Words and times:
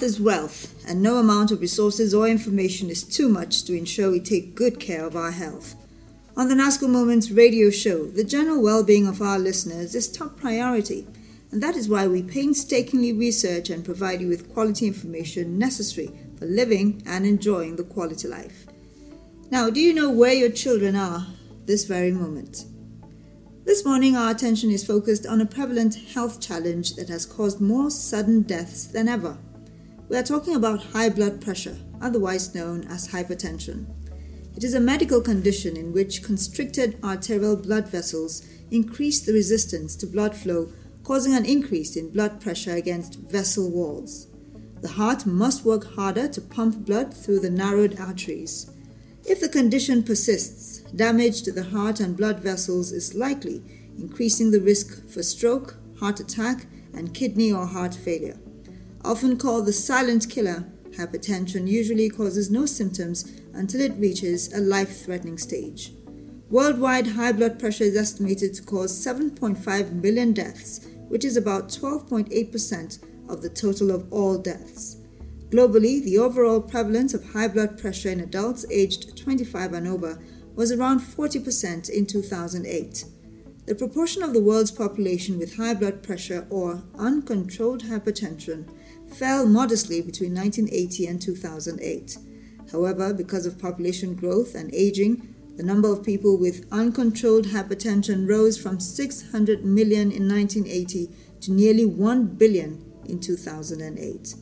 Health 0.00 0.12
is 0.12 0.18
wealth, 0.18 0.88
and 0.88 1.02
no 1.02 1.18
amount 1.18 1.50
of 1.50 1.60
resources 1.60 2.14
or 2.14 2.26
information 2.26 2.88
is 2.88 3.04
too 3.04 3.28
much 3.28 3.64
to 3.64 3.76
ensure 3.76 4.10
we 4.10 4.18
take 4.18 4.54
good 4.54 4.80
care 4.80 5.04
of 5.04 5.14
our 5.14 5.30
health. 5.30 5.74
On 6.38 6.48
the 6.48 6.54
NASCO 6.54 6.88
Moments 6.88 7.30
radio 7.30 7.68
show, 7.68 8.06
the 8.06 8.24
general 8.24 8.62
well 8.62 8.82
being 8.82 9.06
of 9.06 9.20
our 9.20 9.38
listeners 9.38 9.94
is 9.94 10.10
top 10.10 10.38
priority, 10.38 11.06
and 11.52 11.62
that 11.62 11.76
is 11.76 11.86
why 11.86 12.06
we 12.06 12.22
painstakingly 12.22 13.12
research 13.12 13.68
and 13.68 13.84
provide 13.84 14.22
you 14.22 14.28
with 14.28 14.50
quality 14.54 14.86
information 14.86 15.58
necessary 15.58 16.10
for 16.38 16.46
living 16.46 17.02
and 17.04 17.26
enjoying 17.26 17.76
the 17.76 17.84
quality 17.84 18.26
life. 18.26 18.64
Now, 19.50 19.68
do 19.68 19.80
you 19.80 19.92
know 19.92 20.08
where 20.08 20.32
your 20.32 20.50
children 20.50 20.96
are 20.96 21.26
this 21.66 21.84
very 21.84 22.10
moment? 22.10 22.64
This 23.66 23.84
morning, 23.84 24.16
our 24.16 24.30
attention 24.30 24.70
is 24.70 24.82
focused 24.82 25.26
on 25.26 25.42
a 25.42 25.46
prevalent 25.46 25.94
health 26.14 26.40
challenge 26.40 26.94
that 26.94 27.10
has 27.10 27.26
caused 27.26 27.60
more 27.60 27.90
sudden 27.90 28.40
deaths 28.40 28.86
than 28.86 29.06
ever. 29.06 29.36
We 30.10 30.16
are 30.16 30.24
talking 30.24 30.56
about 30.56 30.82
high 30.86 31.08
blood 31.08 31.40
pressure, 31.40 31.76
otherwise 32.02 32.52
known 32.52 32.82
as 32.88 33.06
hypertension. 33.06 33.86
It 34.56 34.64
is 34.64 34.74
a 34.74 34.80
medical 34.80 35.20
condition 35.20 35.76
in 35.76 35.92
which 35.92 36.24
constricted 36.24 36.98
arterial 37.04 37.54
blood 37.54 37.86
vessels 37.86 38.44
increase 38.72 39.20
the 39.20 39.32
resistance 39.32 39.94
to 39.94 40.08
blood 40.08 40.34
flow, 40.34 40.72
causing 41.04 41.32
an 41.36 41.44
increase 41.44 41.94
in 41.94 42.10
blood 42.10 42.40
pressure 42.40 42.74
against 42.74 43.20
vessel 43.20 43.70
walls. 43.70 44.26
The 44.80 44.88
heart 44.88 45.26
must 45.26 45.64
work 45.64 45.94
harder 45.94 46.26
to 46.26 46.40
pump 46.40 46.84
blood 46.84 47.14
through 47.14 47.38
the 47.38 47.50
narrowed 47.50 48.00
arteries. 48.00 48.68
If 49.24 49.38
the 49.38 49.48
condition 49.48 50.02
persists, 50.02 50.80
damage 50.90 51.42
to 51.42 51.52
the 51.52 51.70
heart 51.70 52.00
and 52.00 52.16
blood 52.16 52.40
vessels 52.40 52.90
is 52.90 53.14
likely, 53.14 53.62
increasing 53.96 54.50
the 54.50 54.60
risk 54.60 55.08
for 55.08 55.22
stroke, 55.22 55.76
heart 56.00 56.18
attack, 56.18 56.66
and 56.92 57.14
kidney 57.14 57.52
or 57.52 57.66
heart 57.66 57.94
failure. 57.94 58.40
Often 59.04 59.38
called 59.38 59.66
the 59.66 59.72
silent 59.72 60.28
killer, 60.28 60.64
hypertension 60.90 61.66
usually 61.66 62.10
causes 62.10 62.50
no 62.50 62.66
symptoms 62.66 63.32
until 63.54 63.80
it 63.80 63.94
reaches 63.96 64.52
a 64.52 64.60
life 64.60 65.04
threatening 65.04 65.38
stage. 65.38 65.92
Worldwide, 66.50 67.06
high 67.06 67.32
blood 67.32 67.58
pressure 67.58 67.84
is 67.84 67.96
estimated 67.96 68.54
to 68.54 68.62
cause 68.62 68.92
7.5 68.92 69.92
million 70.02 70.32
deaths, 70.32 70.86
which 71.08 71.24
is 71.24 71.36
about 71.36 71.68
12.8% 71.68 72.98
of 73.28 73.40
the 73.40 73.48
total 73.48 73.90
of 73.90 74.12
all 74.12 74.36
deaths. 74.36 74.96
Globally, 75.50 76.02
the 76.02 76.18
overall 76.18 76.60
prevalence 76.60 77.14
of 77.14 77.32
high 77.32 77.48
blood 77.48 77.78
pressure 77.78 78.10
in 78.10 78.20
adults 78.20 78.66
aged 78.70 79.16
25 79.16 79.72
and 79.72 79.88
over 79.88 80.18
was 80.54 80.72
around 80.72 81.00
40% 81.00 81.88
in 81.88 82.06
2008. 82.06 83.04
The 83.70 83.76
proportion 83.76 84.24
of 84.24 84.32
the 84.32 84.42
world's 84.42 84.72
population 84.72 85.38
with 85.38 85.54
high 85.54 85.74
blood 85.74 86.02
pressure 86.02 86.44
or 86.50 86.82
uncontrolled 86.98 87.84
hypertension 87.84 88.68
fell 89.06 89.46
modestly 89.46 90.00
between 90.00 90.34
1980 90.34 91.06
and 91.06 91.22
2008. 91.22 92.18
However, 92.72 93.14
because 93.14 93.46
of 93.46 93.60
population 93.60 94.16
growth 94.16 94.56
and 94.56 94.74
aging, 94.74 95.32
the 95.56 95.62
number 95.62 95.88
of 95.88 96.02
people 96.02 96.36
with 96.36 96.66
uncontrolled 96.72 97.46
hypertension 97.46 98.28
rose 98.28 98.58
from 98.58 98.80
600 98.80 99.64
million 99.64 100.10
in 100.10 100.28
1980 100.28 101.08
to 101.42 101.52
nearly 101.52 101.86
1 101.86 102.26
billion 102.26 102.84
in 103.04 103.20
2008. 103.20 104.34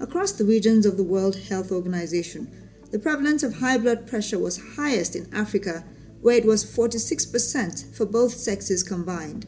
Across 0.00 0.32
the 0.32 0.46
regions 0.46 0.86
of 0.86 0.96
the 0.96 1.04
World 1.04 1.36
Health 1.36 1.70
Organization, 1.70 2.50
the 2.90 2.98
prevalence 2.98 3.42
of 3.42 3.56
high 3.56 3.76
blood 3.76 4.06
pressure 4.06 4.38
was 4.38 4.76
highest 4.76 5.14
in 5.14 5.28
Africa, 5.30 5.84
where 6.22 6.36
it 6.36 6.46
was 6.46 6.64
46% 6.64 7.94
for 7.94 8.06
both 8.06 8.32
sexes 8.32 8.82
combined. 8.82 9.46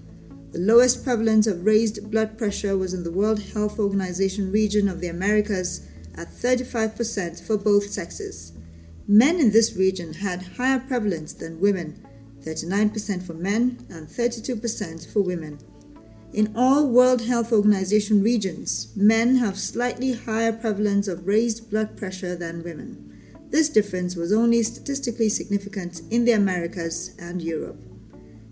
The 0.52 0.58
lowest 0.58 1.02
prevalence 1.02 1.46
of 1.46 1.64
raised 1.64 2.10
blood 2.10 2.36
pressure 2.36 2.76
was 2.76 2.92
in 2.92 3.02
the 3.02 3.10
World 3.10 3.40
Health 3.40 3.78
Organization 3.78 4.52
region 4.52 4.88
of 4.88 5.00
the 5.00 5.08
Americas 5.08 5.88
at 6.16 6.28
35% 6.28 7.44
for 7.44 7.56
both 7.56 7.90
sexes. 7.90 8.52
Men 9.08 9.40
in 9.40 9.50
this 9.50 9.76
region 9.76 10.14
had 10.14 10.42
higher 10.56 10.78
prevalence 10.78 11.32
than 11.32 11.60
women 11.60 12.00
39% 12.44 13.22
for 13.22 13.32
men 13.32 13.86
and 13.88 14.06
32% 14.06 15.12
for 15.12 15.20
women. 15.20 15.58
In 16.32 16.52
all 16.54 16.88
World 16.88 17.22
Health 17.22 17.52
Organization 17.52 18.22
regions, 18.22 18.92
men 18.96 19.36
have 19.36 19.58
slightly 19.58 20.12
higher 20.12 20.52
prevalence 20.52 21.08
of 21.08 21.26
raised 21.26 21.70
blood 21.70 21.96
pressure 21.96 22.36
than 22.36 22.62
women. 22.62 23.13
This 23.54 23.68
difference 23.68 24.16
was 24.16 24.32
only 24.32 24.64
statistically 24.64 25.28
significant 25.28 26.00
in 26.10 26.24
the 26.24 26.32
Americas 26.32 27.14
and 27.20 27.40
Europe. 27.40 27.80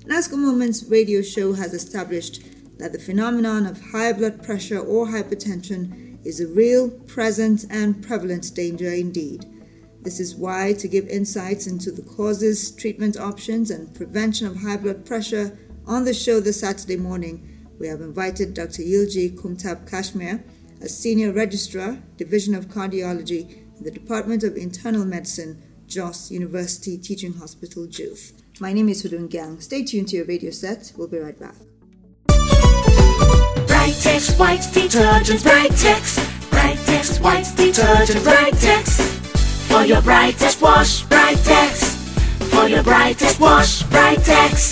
NASCO 0.05 0.39
Moments 0.39 0.85
radio 0.85 1.23
show 1.23 1.55
has 1.55 1.75
established 1.75 2.41
that 2.79 2.93
the 2.93 3.01
phenomenon 3.01 3.67
of 3.67 3.81
high 3.91 4.13
blood 4.13 4.45
pressure 4.45 4.79
or 4.79 5.09
hypertension 5.09 6.25
is 6.25 6.39
a 6.39 6.47
real, 6.47 6.89
present, 6.89 7.65
and 7.69 8.01
prevalent 8.01 8.55
danger 8.55 8.93
indeed. 8.93 9.45
This 10.03 10.21
is 10.21 10.37
why, 10.37 10.73
to 10.75 10.87
give 10.87 11.09
insights 11.09 11.67
into 11.67 11.91
the 11.91 12.03
causes, 12.03 12.71
treatment 12.71 13.19
options, 13.19 13.73
and 13.73 13.93
prevention 13.93 14.47
of 14.47 14.59
high 14.59 14.77
blood 14.77 15.05
pressure 15.05 15.59
on 15.85 16.05
the 16.05 16.15
show 16.15 16.39
this 16.39 16.61
Saturday 16.61 16.97
morning, 16.97 17.67
we 17.81 17.89
have 17.89 18.03
invited 18.03 18.55
Dr. 18.55 18.85
Yilji 18.85 19.37
Kumtab 19.37 19.91
Kashmir, 19.91 20.45
a 20.81 20.89
senior 20.89 21.33
registrar, 21.33 21.99
Division 22.17 22.55
of 22.55 22.69
Cardiology, 22.69 23.62
the 23.83 23.91
Department 23.91 24.45
of 24.45 24.57
Internal 24.57 25.05
Medicine, 25.05 25.63
Jos 25.87 26.31
University 26.31 26.97
Teaching 26.97 27.35
Hospital, 27.35 27.87
JUTH. 27.87 28.33
My 28.61 28.73
name 28.73 28.89
is 28.89 29.03
Hudun 29.03 29.29
Gang. 29.29 29.61
Stay 29.61 29.85
tuned 29.85 30.09
to 30.09 30.17
your 30.17 30.25
radio 30.27 30.51
set. 30.51 30.93
We'll 30.97 31.09
be 31.09 31.19
right 31.19 31.39
back. 31.39 31.55
Brightex 33.67 34.39
white 34.39 34.67
detergent, 34.73 35.41
Brightex, 35.41 36.19
Brightex 36.51 37.21
white 37.21 37.51
detergent, 37.57 38.25
Brightex. 38.25 39.01
For 39.69 39.85
your 39.85 40.03
brightest 40.03 40.63
wash, 40.63 41.05
Brightex. 41.07 41.97
For 42.51 42.69
your 42.69 42.83
brightest 42.83 43.41
wash, 43.41 43.83
Brightex. 43.85 44.72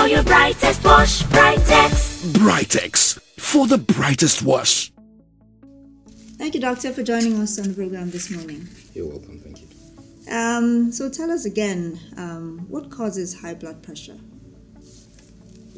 For 0.00 0.08
your 0.08 0.22
brightest 0.22 0.82
wash, 0.82 1.22
Brightex. 1.24 2.32
Brightex 2.32 3.20
for 3.38 3.66
the 3.66 3.76
brightest 3.76 4.42
wash. 4.42 4.90
Thank 6.38 6.54
you, 6.54 6.60
Doctor, 6.60 6.90
for 6.94 7.02
joining 7.02 7.38
us 7.38 7.58
on 7.58 7.68
the 7.68 7.74
program 7.74 8.10
this 8.10 8.30
morning. 8.30 8.66
You're 8.94 9.08
welcome. 9.08 9.38
Thank 9.40 9.60
you. 9.60 9.68
Um, 10.34 10.90
so, 10.90 11.10
tell 11.10 11.30
us 11.30 11.44
again 11.44 12.00
um, 12.16 12.64
what 12.70 12.90
causes 12.90 13.38
high 13.38 13.52
blood 13.52 13.82
pressure? 13.82 14.16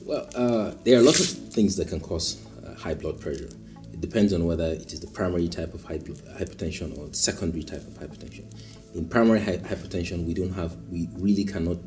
Well, 0.04 0.28
uh, 0.36 0.74
there 0.84 1.00
are 1.00 1.02
lots 1.02 1.18
of 1.32 1.52
things 1.52 1.76
that 1.78 1.88
can 1.88 1.98
cause 1.98 2.46
uh, 2.64 2.74
high 2.76 2.94
blood 2.94 3.20
pressure. 3.20 3.48
It 3.92 4.00
depends 4.00 4.32
on 4.32 4.44
whether 4.46 4.66
it 4.66 4.92
is 4.92 5.00
the 5.00 5.08
primary 5.08 5.48
type 5.48 5.74
of 5.74 5.80
hypertension 5.82 6.96
or 6.96 7.08
the 7.08 7.14
secondary 7.16 7.64
type 7.64 7.84
of 7.88 7.94
hypertension. 7.94 8.44
In 8.94 9.08
primary 9.08 9.40
hi- 9.40 9.56
hypertension, 9.56 10.24
we 10.24 10.32
don't 10.32 10.52
have, 10.52 10.76
we 10.92 11.08
really 11.14 11.44
cannot 11.44 11.78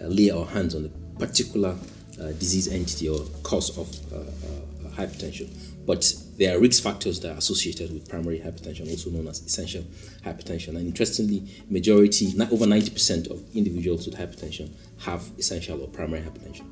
uh, 0.00 0.06
lay 0.06 0.30
our 0.30 0.46
hands 0.46 0.74
on 0.74 0.84
the 0.84 1.03
particular 1.18 1.76
uh, 2.20 2.32
disease 2.32 2.68
entity 2.68 3.08
or 3.08 3.20
cause 3.42 3.76
of 3.76 3.88
uh, 4.12 4.18
uh, 4.18 4.90
hypertension. 4.90 5.50
But 5.86 6.14
there 6.38 6.56
are 6.56 6.60
risk 6.60 6.82
factors 6.82 7.20
that 7.20 7.32
are 7.32 7.38
associated 7.38 7.92
with 7.92 8.08
primary 8.08 8.38
hypertension, 8.38 8.88
also 8.88 9.10
known 9.10 9.28
as 9.28 9.40
essential 9.40 9.84
hypertension. 10.24 10.68
And 10.68 10.86
interestingly, 10.86 11.46
majority, 11.68 12.26
over 12.50 12.64
90% 12.64 13.30
of 13.30 13.42
individuals 13.54 14.06
with 14.06 14.16
hypertension 14.16 14.70
have 15.00 15.30
essential 15.38 15.82
or 15.82 15.88
primary 15.88 16.22
hypertension. 16.22 16.64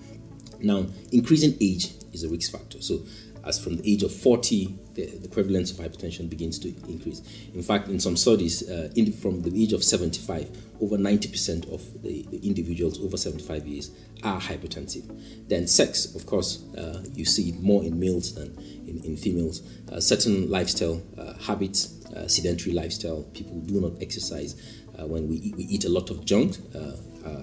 Now, 0.61 0.87
increasing 1.11 1.57
age 1.61 1.93
is 2.13 2.25
a 2.25 2.29
risk 2.29 2.53
factor. 2.53 2.81
So, 2.81 3.01
as 3.45 3.63
from 3.63 3.77
the 3.77 3.93
age 3.93 4.03
of 4.03 4.13
40, 4.15 4.79
the, 4.95 5.07
the 5.07 5.29
prevalence 5.29 5.71
of 5.71 5.79
hypertension 5.79 6.29
begins 6.29 6.59
to 6.61 6.69
increase. 6.89 7.23
In 7.55 7.63
fact, 7.63 7.89
in 7.89 7.99
some 7.99 8.17
studies, 8.17 8.69
uh, 8.69 8.91
in, 8.95 9.13
from 9.13 9.43
the 9.43 9.63
age 9.63 9.73
of 9.73 9.83
75, 9.83 10.51
over 10.81 10.97
90% 10.97 11.73
of 11.73 12.03
the, 12.03 12.27
individuals 12.43 13.01
over 13.03 13.17
75 13.17 13.67
years 13.67 13.91
are 14.23 14.41
hypertensive. 14.41 15.49
Then, 15.49 15.67
sex, 15.67 16.15
of 16.15 16.27
course, 16.27 16.65
uh, 16.77 17.05
you 17.15 17.25
see 17.25 17.51
it 17.51 17.61
more 17.61 17.83
in 17.83 17.99
males 17.99 18.35
than 18.35 18.57
in, 18.87 19.03
in 19.05 19.17
females. 19.17 19.63
Uh, 19.91 20.01
certain 20.01 20.51
lifestyle 20.51 21.03
uh, 21.19 21.35
habits, 21.39 22.05
uh, 22.07 22.29
sedentary 22.29 22.73
lifestyle, 22.73 23.23
people 23.35 23.59
do 23.61 23.81
not 23.81 24.01
exercise. 24.01 24.79
Uh, 24.99 25.07
when 25.07 25.29
we 25.29 25.37
eat, 25.37 25.57
we 25.57 25.65
eat 25.65 25.85
a 25.85 25.89
lot 25.89 26.11
of 26.11 26.25
junk, 26.25 26.57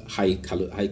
high, 0.08 0.36
calo- 0.36 0.70
high 0.72 0.88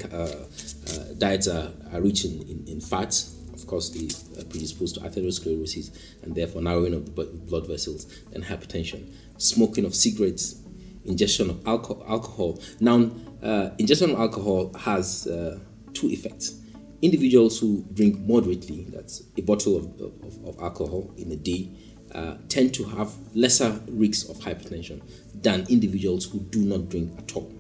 diets 1.18 1.48
are, 1.48 1.72
are 1.94 2.02
rich 2.02 2.26
in, 2.26 2.42
in, 2.44 2.66
in 2.68 2.82
fats, 2.82 3.37
of 3.58 3.66
course, 3.66 3.90
they 3.90 4.08
are 4.40 4.46
predisposed 4.46 4.96
to 4.96 5.02
atherosclerosis 5.02 5.90
and 6.24 6.36
therefore 6.36 6.62
narrowing 6.62 6.94
of 6.94 7.16
the 7.16 7.24
blood 7.24 7.68
vessels 7.68 8.06
and 8.34 8.44
hypertension. 8.44 9.12
Smoking 9.38 9.86
of 9.86 9.96
cigarettes, 9.96 10.62
ingestion 11.06 11.50
of 11.50 11.68
alcohol. 11.68 12.06
alcohol. 12.08 12.60
Now, 12.80 13.10
uh, 13.42 13.72
ingestion 13.80 14.12
of 14.12 14.20
alcohol 14.20 14.74
has 14.74 15.26
uh, 15.28 15.60
two 15.94 16.10
effects. 16.10 16.60
Individuals 17.02 17.60
who 17.60 17.84
drink 17.94 18.20
moderately, 18.20 18.86
that's 18.90 19.24
a 19.38 19.42
bottle 19.42 19.78
of, 19.78 19.86
of, 20.02 20.46
of 20.46 20.62
alcohol 20.62 21.12
in 21.18 21.32
a 21.32 21.36
day, 21.36 21.70
uh, 22.14 22.36
tend 22.50 22.74
to 22.76 22.84
have 22.84 23.12
lesser 23.36 23.80
risks 23.90 24.30
of 24.30 24.38
hypertension 24.38 25.02
than 25.34 25.66
individuals 25.70 26.26
who 26.26 26.40
do 26.40 26.60
not 26.60 26.90
drink 26.90 27.12
at 27.18 27.36
all. 27.36 27.52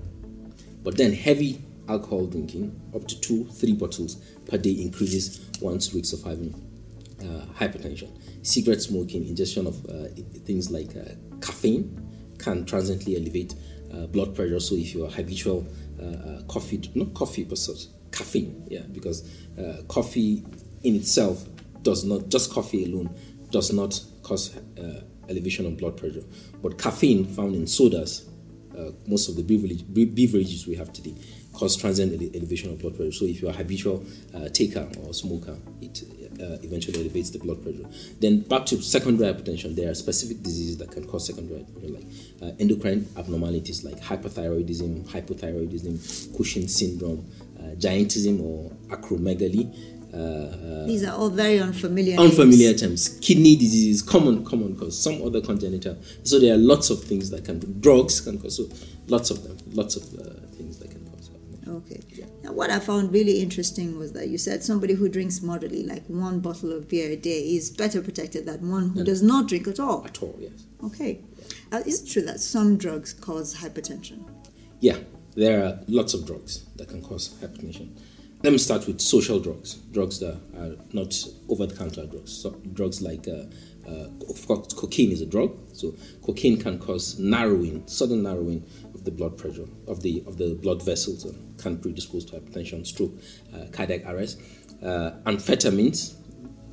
But 0.84 0.98
then 0.98 1.14
heavy 1.14 1.62
alcohol 1.89 2.25
drinking, 2.25 2.80
up 2.95 3.07
to 3.07 3.19
two, 3.22 3.45
three 3.45 3.74
bottles 3.74 4.16
per 4.45 4.57
day, 4.57 4.72
increases 4.72 5.50
one's 5.62 5.94
risk 5.94 6.13
of 6.13 6.24
having 6.24 6.54
uh, 7.22 7.45
hypertension. 7.54 8.10
Cigarette 8.45 8.81
smoking, 8.81 9.28
ingestion 9.28 9.68
of 9.68 9.86
uh, 9.86 10.07
things 10.45 10.69
like 10.72 10.95
uh, 10.95 11.12
caffeine 11.42 12.04
can 12.38 12.66
transiently 12.66 13.16
elevate 13.18 13.56
uh, 13.94 14.06
blood 14.07 14.36
pressure. 14.36 14.60
So 14.60 14.75
if 14.75 14.94
you're 14.94 15.10
habitual 15.10 15.68
uh, 16.00 16.06
uh, 16.06 16.42
coffee, 16.44 16.81
not 16.94 17.13
coffee 17.13 17.44
but 17.44 17.57
such, 17.57 17.88
caffeine, 18.12 18.68
yeah, 18.69 18.83
because 18.92 19.30
coffee 19.88 20.45
in 20.83 20.95
itself 20.95 21.45
does 21.81 22.04
not, 22.04 22.30
just 22.30 22.51
coffee 22.51 22.86
alone 22.86 23.16
does 23.51 23.74
not 23.74 24.00
cause 24.24 24.56
elevation 25.30 25.66
of 25.66 25.78
blood 25.78 25.98
pressure. 25.98 26.24
But 26.62 26.78
caffeine 26.78 27.25
found 27.25 27.56
in 27.56 27.68
sodas, 27.68 28.30
most 29.07 29.30
of 29.30 29.36
the 29.36 29.44
beverage, 29.44 29.83
beverages 29.88 30.68
we 30.68 30.75
have 30.75 30.94
today, 30.94 31.16
cause 31.59 31.75
transient 31.75 32.12
ele- 32.13 32.31
elevation 32.36 32.69
of 32.71 32.77
blood 32.80 32.95
pressure. 32.95 33.12
So 33.19 33.25
if 33.25 33.42
you're 33.42 33.51
a 33.51 33.59
habitual 33.62 33.98
uh, 34.36 34.50
taker 34.50 34.88
or 35.04 35.13
smoker, 35.13 35.56
it 35.81 36.04
uh, 36.39 36.57
eventually 36.68 37.00
elevates 37.01 37.30
the 37.31 37.39
blood 37.39 37.59
pressure. 37.63 37.88
Then 38.21 38.42
back 38.42 38.65
to 38.68 38.75
secondary 38.81 39.33
hypertension, 39.33 39.75
there 39.75 39.89
are 39.92 39.95
specific 39.95 40.44
diseases 40.44 40.77
that 40.77 40.92
can 40.92 41.04
cause 41.07 41.25
secondary 41.25 41.62
hypertension, 41.62 41.94
like 41.95 42.07
uh, 42.44 42.56
endocrine 42.59 43.07
abnormalities 43.18 43.83
like 43.83 44.00
hyperthyroidism, 44.00 44.92
hypothyroidism, 45.15 45.98
Cushing 46.38 46.68
syndrome, 46.68 47.25
uh, 47.59 47.74
giantism 47.75 48.39
or 48.42 48.71
acromegaly. 48.95 49.65
Uh, 50.13 50.18
uh, 50.18 50.86
These 50.88 51.04
are 51.04 51.15
all 51.18 51.30
very 51.30 51.59
unfamiliar. 51.59 52.15
names. 52.18 52.31
unfamiliar 52.31 52.74
terms. 52.74 53.18
Kidney 53.21 53.56
disease, 53.56 54.01
common, 54.01 54.45
common 54.45 54.75
cause. 54.75 54.98
Some 54.98 55.21
other 55.24 55.42
congenital. 55.42 55.98
So 56.24 56.39
there 56.39 56.54
are 56.54 56.57
lots 56.57 56.89
of 56.89 57.04
things 57.04 57.30
that 57.31 57.44
can. 57.45 57.59
Drugs 57.81 58.21
can 58.21 58.39
cause. 58.39 58.56
So 58.57 58.69
lots 59.07 59.30
of 59.31 59.44
them. 59.44 59.57
Lots 59.74 59.95
of 59.98 60.04
uh, 60.04 60.24
things 60.24 60.27
that 60.27 60.45
can 60.45 60.47
Okay. 61.68 62.02
Now, 62.44 62.54
what 62.54 62.69
I 62.69 62.80
found 62.80 63.12
really 63.12 63.42
interesting 63.42 64.00
was 64.00 64.14
that 64.14 64.30
you 64.30 64.38
said 64.38 64.64
somebody 64.64 64.94
who 64.94 65.10
drinks 65.10 65.42
moderately, 65.42 65.84
like 65.84 66.06
one 66.08 66.40
bottle 66.40 66.72
of 66.72 66.88
beer 66.88 67.10
a 67.12 67.16
day, 67.16 67.42
is 67.56 67.69
better 67.69 68.02
protected 68.02 68.46
than 68.46 68.69
one 68.69 68.90
who 68.90 69.04
does 69.04 69.22
not 69.22 69.48
drink 69.48 69.68
at 69.68 69.80
all. 69.80 70.06
At 70.06 70.22
all, 70.24 70.36
yes. 70.40 70.66
Okay. 70.84 71.22
Uh, 71.72 71.81
is 71.86 72.02
it 72.02 72.10
true 72.12 72.22
that 72.24 72.40
some 72.40 72.78
drugs 72.78 73.14
cause 73.14 73.56
hypertension? 73.56 74.24
Yeah, 74.80 74.98
there 75.36 75.66
are 75.66 75.80
lots 75.88 76.14
of 76.14 76.25
drugs 76.25 76.66
that 76.78 76.88
can 76.88 77.02
cause 77.02 77.30
hypertension. 77.42 77.90
Let 78.44 78.54
me 78.54 78.60
start 78.60 78.86
with 78.86 79.02
social 79.02 79.40
drugs, 79.40 79.75
drugs 79.92 80.19
that 80.19 80.40
are 80.56 80.75
not 80.94 81.16
over-the-counter 81.50 82.06
drugs. 82.06 82.31
So 82.31 82.52
drugs 82.74 83.02
like, 83.02 83.28
uh, 83.28 83.46
uh, 83.90 84.10
of 84.30 84.48
course, 84.48 84.74
cocaine 84.74 85.12
is 85.12 85.22
a 85.22 85.25
drug. 85.25 85.58
So 85.74 85.96
cocaine 86.24 86.58
can 86.62 86.78
cause 86.78 87.18
narrowing, 87.18 87.88
sudden 87.88 88.22
narrowing 88.22 88.64
the 89.07 89.12
blood 89.19 89.38
pressure 89.38 89.68
of 89.88 90.01
the 90.01 90.24
of 90.27 90.38
the 90.38 90.54
blood 90.62 90.83
vessels, 90.83 91.25
and 91.25 91.57
can 91.57 91.77
predispose 91.77 92.25
to 92.25 92.33
hypertension, 92.39 92.86
stroke, 92.86 93.13
uh, 93.56 93.65
cardiac 93.71 94.06
arrest. 94.06 94.39
Uh, 94.83 95.12
amphetamines 95.25 96.15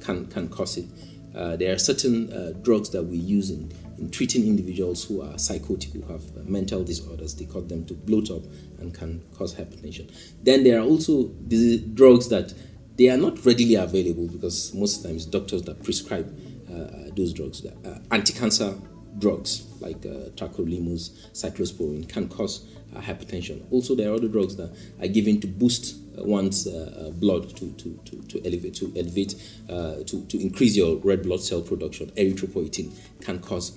can 0.01 0.27
can 0.27 0.49
cause 0.49 0.77
it. 0.77 0.87
Uh, 1.35 1.57
there 1.57 1.73
are 1.75 1.79
certain 1.79 2.33
uh, 2.33 2.53
drugs 2.63 2.91
that 2.91 3.03
we 3.03 3.17
use 3.17 3.51
in, 3.51 3.73
in 3.99 4.09
treating 4.09 4.47
individuals 4.47 5.05
who 5.05 5.21
are 5.21 5.37
psychotic, 5.37 5.93
who 5.93 6.03
have 6.03 6.23
uh, 6.37 6.41
mental 6.45 6.85
disorders. 6.85 7.35
They 7.35 7.47
cause 7.47 7.67
them 7.67 7.85
to 7.87 7.95
bloat 7.95 8.31
up 8.31 8.43
and 8.79 8.95
can 8.95 9.21
cause 9.37 9.55
hypertension. 9.55 10.13
Then 10.43 10.63
there 10.63 10.79
are 10.79 10.85
also 10.85 11.31
these 11.49 11.81
drugs 11.81 12.29
that 12.29 12.55
they 12.97 13.09
are 13.09 13.17
not 13.17 13.45
readily 13.45 13.75
available 13.75 14.29
because 14.29 14.73
most 14.75 15.03
times 15.03 15.27
doctors 15.27 15.63
that 15.63 15.83
prescribe 15.83 16.29
uh, 16.71 17.11
those 17.17 17.33
drugs, 17.33 17.65
uh, 17.67 17.99
anti-cancer 18.13 18.77
drugs 19.19 19.67
like 19.81 20.05
uh, 20.07 20.31
tacrolimus, 20.37 21.11
cyclosporin 21.33 22.09
can 22.09 22.29
cause 22.29 22.67
uh, 22.95 23.01
hypertension. 23.01 23.63
Also, 23.71 23.95
there 23.95 24.11
are 24.11 24.15
other 24.15 24.29
drugs 24.29 24.57
that 24.57 24.75
are 25.01 25.09
given 25.09 25.41
to 25.41 25.47
boost 25.47 25.97
uh, 26.19 26.25
one's 26.25 26.67
uh, 26.67 27.07
uh, 27.09 27.11
blood 27.11 27.49
to, 27.57 27.71
to, 27.73 27.99
to, 28.05 28.17
to 28.29 28.47
elevate, 28.47 28.75
to 28.75 28.93
elevate, 28.97 29.35
uh, 29.69 29.97
to, 30.07 30.25
to 30.27 30.41
increase 30.41 30.77
your 30.77 30.97
red 30.99 31.23
blood 31.23 31.41
cell 31.41 31.61
production. 31.61 32.11
Erythropoietin 32.13 32.93
can 33.21 33.39
cause 33.41 33.73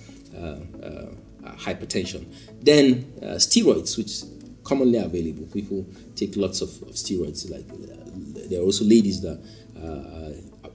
hypertension. 1.44 2.26
Then 2.62 3.04
steroids, 3.38 3.96
which 3.96 4.22
commonly 4.62 4.98
available. 4.98 5.46
People 5.46 5.86
take 6.14 6.36
lots 6.36 6.60
of, 6.60 6.68
of 6.82 6.90
steroids. 6.90 7.50
Like 7.50 7.66
there 8.48 8.60
are 8.60 8.64
also 8.64 8.84
ladies 8.84 9.20
that 9.22 9.42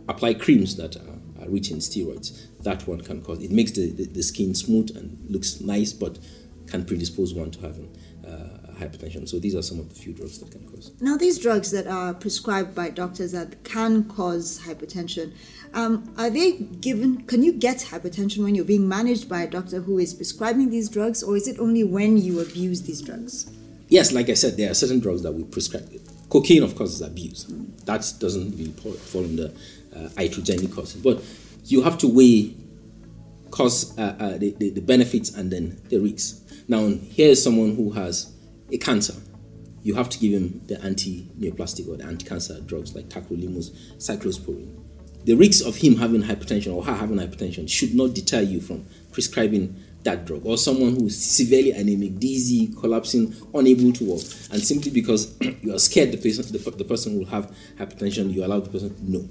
apply 0.09 0.33
creams 0.33 0.75
that 0.75 0.97
are, 0.97 1.43
are 1.45 1.49
rich 1.49 1.71
in 1.71 1.77
steroids. 1.77 2.47
That 2.63 2.87
one 2.87 3.01
can 3.01 3.21
cause 3.21 3.41
it 3.43 3.51
makes 3.51 3.71
the, 3.71 3.91
the, 3.91 4.05
the 4.05 4.23
skin 4.23 4.55
smooth 4.55 4.95
and 4.95 5.25
looks 5.29 5.61
nice, 5.61 5.93
but 5.93 6.17
can 6.67 6.85
predispose 6.85 7.33
one 7.33 7.51
to 7.51 7.61
having 7.61 7.95
uh, 8.25 8.53
hypertension. 8.79 9.27
So 9.27 9.39
these 9.39 9.55
are 9.55 9.61
some 9.61 9.79
of 9.79 9.89
the 9.89 9.95
few 9.95 10.13
drugs 10.13 10.39
that 10.39 10.51
can 10.51 10.65
cause. 10.67 10.91
Now, 10.99 11.17
these 11.17 11.39
drugs 11.39 11.71
that 11.71 11.87
are 11.87 12.13
prescribed 12.13 12.73
by 12.73 12.89
doctors 12.89 13.31
that 13.33 13.63
can 13.63 14.05
cause 14.05 14.61
hypertension, 14.65 15.33
um, 15.73 16.13
are 16.17 16.29
they 16.29 16.53
given? 16.53 17.23
Can 17.23 17.43
you 17.43 17.53
get 17.53 17.77
hypertension 17.77 18.43
when 18.43 18.55
you're 18.55 18.65
being 18.65 18.87
managed 18.87 19.27
by 19.27 19.41
a 19.43 19.49
doctor 19.49 19.81
who 19.81 19.99
is 19.99 20.13
prescribing 20.13 20.69
these 20.69 20.89
drugs, 20.89 21.23
or 21.23 21.35
is 21.35 21.47
it 21.47 21.59
only 21.59 21.83
when 21.83 22.17
you 22.17 22.39
abuse 22.39 22.83
these 22.83 23.01
drugs? 23.01 23.51
Yes, 23.89 24.11
like 24.11 24.29
I 24.29 24.33
said, 24.35 24.57
there 24.57 24.71
are 24.71 24.73
certain 24.73 24.99
drugs 24.99 25.23
that 25.23 25.31
we 25.33 25.43
prescribe. 25.43 25.89
Cocaine, 26.29 26.63
of 26.63 26.75
course, 26.75 26.93
is 26.93 27.01
abuse. 27.01 27.45
That 27.85 28.11
doesn't 28.19 28.51
really 28.57 28.71
fall 28.71 28.93
fall 28.93 29.23
under 29.23 29.51
uh, 29.95 30.09
iatrogenic 30.15 30.73
causes. 30.73 31.01
But 31.01 31.23
you 31.65 31.81
have 31.81 31.97
to 31.99 32.07
weigh 32.07 32.55
cause 33.51 33.97
uh, 33.99 34.15
uh, 34.19 34.37
the, 34.37 34.55
the, 34.57 34.71
the 34.71 34.81
benefits 34.81 35.29
and 35.35 35.51
then 35.51 35.79
the 35.89 35.99
risks. 35.99 36.41
Now, 36.67 36.87
here 36.87 37.29
is 37.29 37.43
someone 37.43 37.75
who 37.75 37.91
has 37.91 38.33
a 38.71 38.77
cancer. 38.77 39.13
You 39.83 39.95
have 39.95 40.09
to 40.09 40.19
give 40.19 40.33
him 40.33 40.61
the 40.67 40.81
anti-neoplastic 40.81 41.87
or 41.87 41.97
the 41.97 42.05
anti-cancer 42.05 42.61
drugs 42.61 42.95
like 42.95 43.09
tacrolimus, 43.09 43.69
cyclosporin. 43.97 44.79
The 45.25 45.35
risks 45.35 45.61
of 45.65 45.75
him 45.77 45.97
having 45.97 46.23
hypertension 46.23 46.73
or 46.73 46.83
her 46.83 46.95
having 46.95 47.17
hypertension 47.17 47.69
should 47.69 47.93
not 47.93 48.13
deter 48.13 48.41
you 48.41 48.59
from 48.59 48.85
prescribing 49.11 49.75
that 50.03 50.25
drug. 50.25 50.45
Or 50.45 50.57
someone 50.57 50.95
who 50.95 51.07
is 51.07 51.23
severely 51.23 51.71
anemic, 51.71 52.19
dizzy, 52.19 52.67
collapsing, 52.79 53.35
unable 53.53 53.91
to 53.93 54.03
walk, 54.05 54.21
and 54.51 54.61
simply 54.61 54.91
because 54.91 55.35
you 55.61 55.73
are 55.73 55.79
scared 55.79 56.11
the 56.11 56.17
person, 56.17 56.45
the, 56.51 56.71
the 56.71 56.83
person 56.83 57.17
will 57.17 57.25
have 57.25 57.55
hypertension, 57.77 58.33
you 58.33 58.45
allow 58.45 58.59
the 58.59 58.69
person 58.69 58.95
to 58.95 59.11
no. 59.11 59.27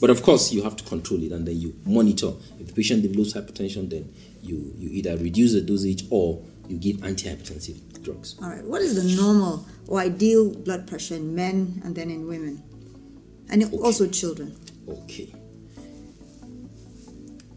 But 0.00 0.10
of 0.10 0.22
course, 0.22 0.52
you 0.52 0.62
have 0.62 0.76
to 0.76 0.84
control 0.84 1.22
it 1.22 1.32
and 1.32 1.46
then 1.46 1.58
you 1.58 1.74
monitor. 1.84 2.32
If 2.60 2.66
the 2.68 2.72
patient 2.72 3.02
develops 3.02 3.32
hypertension, 3.32 3.88
then 3.88 4.12
you, 4.42 4.74
you 4.76 4.90
either 4.90 5.16
reduce 5.16 5.54
the 5.54 5.62
dosage 5.62 6.04
or 6.10 6.42
you 6.68 6.78
give 6.78 6.96
antihypertensive 6.98 8.02
drugs. 8.02 8.36
All 8.42 8.50
right. 8.50 8.64
What 8.64 8.82
is 8.82 8.94
the 8.94 9.22
normal 9.22 9.66
or 9.88 10.00
ideal 10.00 10.54
blood 10.54 10.86
pressure 10.86 11.14
in 11.14 11.34
men 11.34 11.80
and 11.84 11.94
then 11.94 12.10
in 12.10 12.26
women, 12.26 12.62
and 13.48 13.64
also 13.74 14.06
children? 14.06 14.56
Okay. 14.88 15.34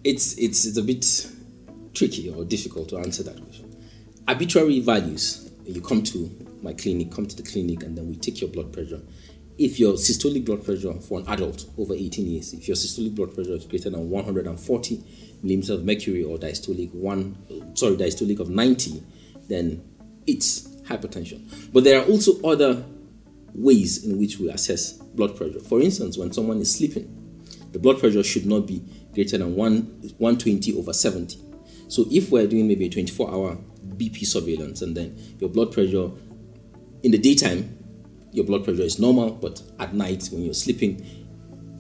It's 0.04 0.38
it's 0.38 0.66
it's 0.66 0.78
a 0.78 0.84
bit 0.84 1.06
tricky 2.00 2.30
or 2.30 2.46
difficult 2.46 2.88
to 2.88 2.98
answer 2.98 3.24
that 3.24 3.42
question. 3.44 3.76
Arbitrary 4.26 4.80
values. 4.80 5.52
You 5.66 5.82
come 5.82 6.02
to 6.04 6.48
my 6.64 6.74
clinic, 6.74 7.12
come 7.12 7.26
to 7.28 7.36
the 7.36 7.44
clinic, 7.44 7.84
and 7.84 7.98
then 7.98 8.08
we 8.08 8.16
take 8.16 8.40
your 8.40 8.50
blood 8.50 8.72
pressure. 8.72 9.02
If 9.58 9.80
your 9.80 9.94
systolic 9.96 10.46
blood 10.46 10.64
pressure 10.64 10.94
for 10.94 11.20
an 11.20 11.28
adult 11.28 11.66
over 11.78 11.94
18 11.94 12.26
years, 12.26 12.54
if 12.54 12.70
your 12.70 12.78
systolic 12.78 13.16
blood 13.16 13.36
pressure 13.36 13.52
is 13.52 13.66
greater 13.66 13.90
than 13.90 14.10
140 14.10 15.04
millimeters 15.44 15.70
of 15.70 15.84
mercury 15.84 16.24
or 16.24 16.38
diastolic 16.38 16.94
one, 16.94 17.36
sorry, 17.76 17.98
diastolic 17.98 18.40
of 18.40 18.50
90, 18.50 19.04
then 19.50 19.84
it's 20.26 20.70
hypertension. 20.84 21.42
But 21.74 21.84
there 21.84 22.02
are 22.02 22.06
also 22.06 22.42
other 22.44 22.86
ways 23.54 24.06
in 24.06 24.18
which 24.18 24.40
we 24.40 24.50
assess 24.50 24.94
blood 24.94 25.36
pressure. 25.36 25.60
For 25.60 25.82
instance, 25.82 26.18
when 26.18 26.32
someone 26.32 26.62
is 26.62 26.74
sleeping, 26.74 27.14
the 27.74 27.80
blood 27.80 28.00
pressure 28.00 28.24
should 28.24 28.46
not 28.46 28.66
be 28.66 28.82
greater 29.14 29.38
than 29.38 29.56
1, 29.56 29.82
120 30.18 30.78
over 30.80 30.94
70. 30.94 31.49
So 31.90 32.06
if 32.10 32.32
we're 32.32 32.48
doing 32.48 32.68
maybe 32.68 32.86
a 32.86 32.90
24 32.90 33.30
hour 33.30 33.58
BP 33.98 34.26
surveillance 34.26 34.82
and 34.82 34.96
then 34.96 35.18
your 35.40 35.50
blood 35.50 35.72
pressure 35.72 36.12
in 37.04 37.12
the 37.12 37.18
daytime, 37.18 37.78
your 38.32 38.46
blood 38.46 38.64
pressure 38.64 38.84
is 38.84 39.00
normal, 39.00 39.32
but 39.32 39.62
at 39.80 39.94
night 39.94 40.30
when 40.32 40.44
you're 40.44 40.54
sleeping, 40.54 41.06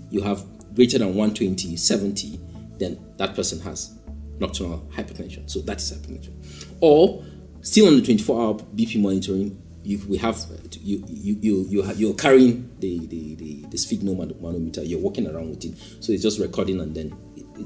you 0.09 0.21
have 0.21 0.43
greater 0.73 0.97
than 0.97 1.09
120, 1.09 1.75
70, 1.75 2.39
then 2.77 2.99
that 3.17 3.35
person 3.35 3.59
has 3.61 3.97
nocturnal 4.39 4.87
hypertension. 4.93 5.49
So 5.49 5.59
that 5.61 5.77
is 5.77 5.91
hypertension. 5.91 6.33
Or 6.81 7.23
still 7.61 7.87
on 7.87 7.95
the 7.97 8.01
24 8.01 8.41
hour 8.41 8.53
BP 8.55 9.01
monitoring, 9.01 9.61
you 9.83 9.99
we 10.09 10.17
have 10.17 10.37
you 10.81 11.03
you 11.07 11.37
you 11.41 11.65
you 11.69 11.83
ha- 11.83 11.93
you're 11.95 12.13
carrying 12.13 12.69
the 12.79 12.99
the 13.07 13.35
the, 13.35 13.61
the 13.69 13.77
sphygmomanometer. 13.77 14.87
You're 14.87 14.99
walking 14.99 15.25
around 15.27 15.49
with 15.49 15.65
it, 15.65 15.77
so 15.99 16.11
it's 16.11 16.21
just 16.21 16.39
recording 16.39 16.81
and 16.81 16.93
then 16.93 17.15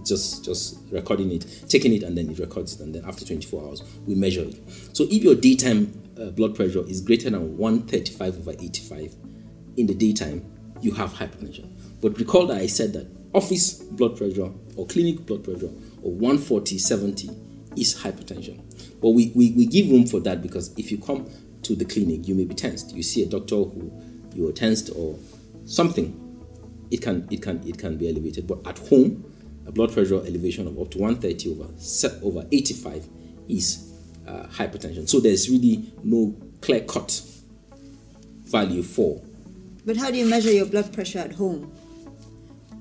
just 0.05 0.43
just 0.43 0.77
recording 0.91 1.31
it, 1.31 1.45
taking 1.67 1.93
it 1.93 2.03
and 2.03 2.17
then 2.17 2.29
it 2.29 2.39
records 2.39 2.73
it, 2.73 2.81
and 2.81 2.93
then 2.93 3.05
after 3.05 3.25
24 3.25 3.67
hours 3.67 3.83
we 4.05 4.15
measure 4.15 4.43
it. 4.43 4.59
So 4.93 5.03
if 5.05 5.23
your 5.23 5.35
daytime 5.35 6.01
uh, 6.19 6.31
blood 6.31 6.55
pressure 6.55 6.87
is 6.87 7.01
greater 7.01 7.29
than 7.29 7.57
135 7.57 8.39
over 8.39 8.51
85 8.51 9.15
in 9.77 9.87
the 9.87 9.95
daytime, 9.95 10.45
you 10.81 10.91
have 10.91 11.13
hypertension. 11.13 11.69
But 12.01 12.17
recall 12.19 12.47
that 12.47 12.57
I 12.57 12.67
said 12.67 12.93
that 12.93 13.07
office 13.33 13.73
blood 13.73 14.17
pressure 14.17 14.51
or 14.75 14.85
clinic 14.87 15.25
blood 15.25 15.43
pressure 15.43 15.71
or 16.01 16.11
140 16.11 16.77
70 16.77 17.29
is 17.75 17.95
hypertension. 17.95 18.61
But 19.01 19.09
we, 19.09 19.31
we, 19.35 19.51
we 19.51 19.65
give 19.65 19.89
room 19.89 20.05
for 20.05 20.19
that 20.21 20.41
because 20.41 20.73
if 20.77 20.91
you 20.91 20.97
come 20.97 21.29
to 21.63 21.75
the 21.75 21.85
clinic, 21.85 22.27
you 22.27 22.35
may 22.35 22.45
be 22.45 22.55
tensed. 22.55 22.95
You 22.95 23.03
see 23.03 23.23
a 23.23 23.25
doctor 23.25 23.55
who 23.55 23.91
you 24.33 24.47
are 24.47 24.51
tensed 24.51 24.91
or 24.95 25.17
something, 25.65 26.19
it 26.91 27.01
can 27.01 27.27
it 27.31 27.41
can 27.41 27.65
it 27.67 27.77
can 27.77 27.97
be 27.97 28.09
elevated. 28.09 28.47
But 28.47 28.65
at 28.67 28.79
home, 28.79 29.32
a 29.65 29.71
blood 29.71 29.91
pressure 29.93 30.15
elevation 30.25 30.67
of 30.67 30.79
up 30.79 30.91
to 30.91 30.97
130 30.97 31.51
over 31.51 31.69
se- 31.77 32.19
over 32.21 32.45
85 32.51 33.07
is 33.47 33.93
uh, 34.27 34.47
hypertension. 34.47 35.07
So 35.07 35.19
there's 35.19 35.49
really 35.49 35.91
no 36.03 36.35
clear 36.61 36.81
cut 36.81 37.21
value 38.45 38.83
for. 38.83 39.21
But 39.85 39.97
how 39.97 40.11
do 40.11 40.17
you 40.17 40.25
measure 40.29 40.51
your 40.51 40.65
blood 40.65 40.93
pressure 40.93 41.19
at 41.19 41.33
home? 41.33 41.71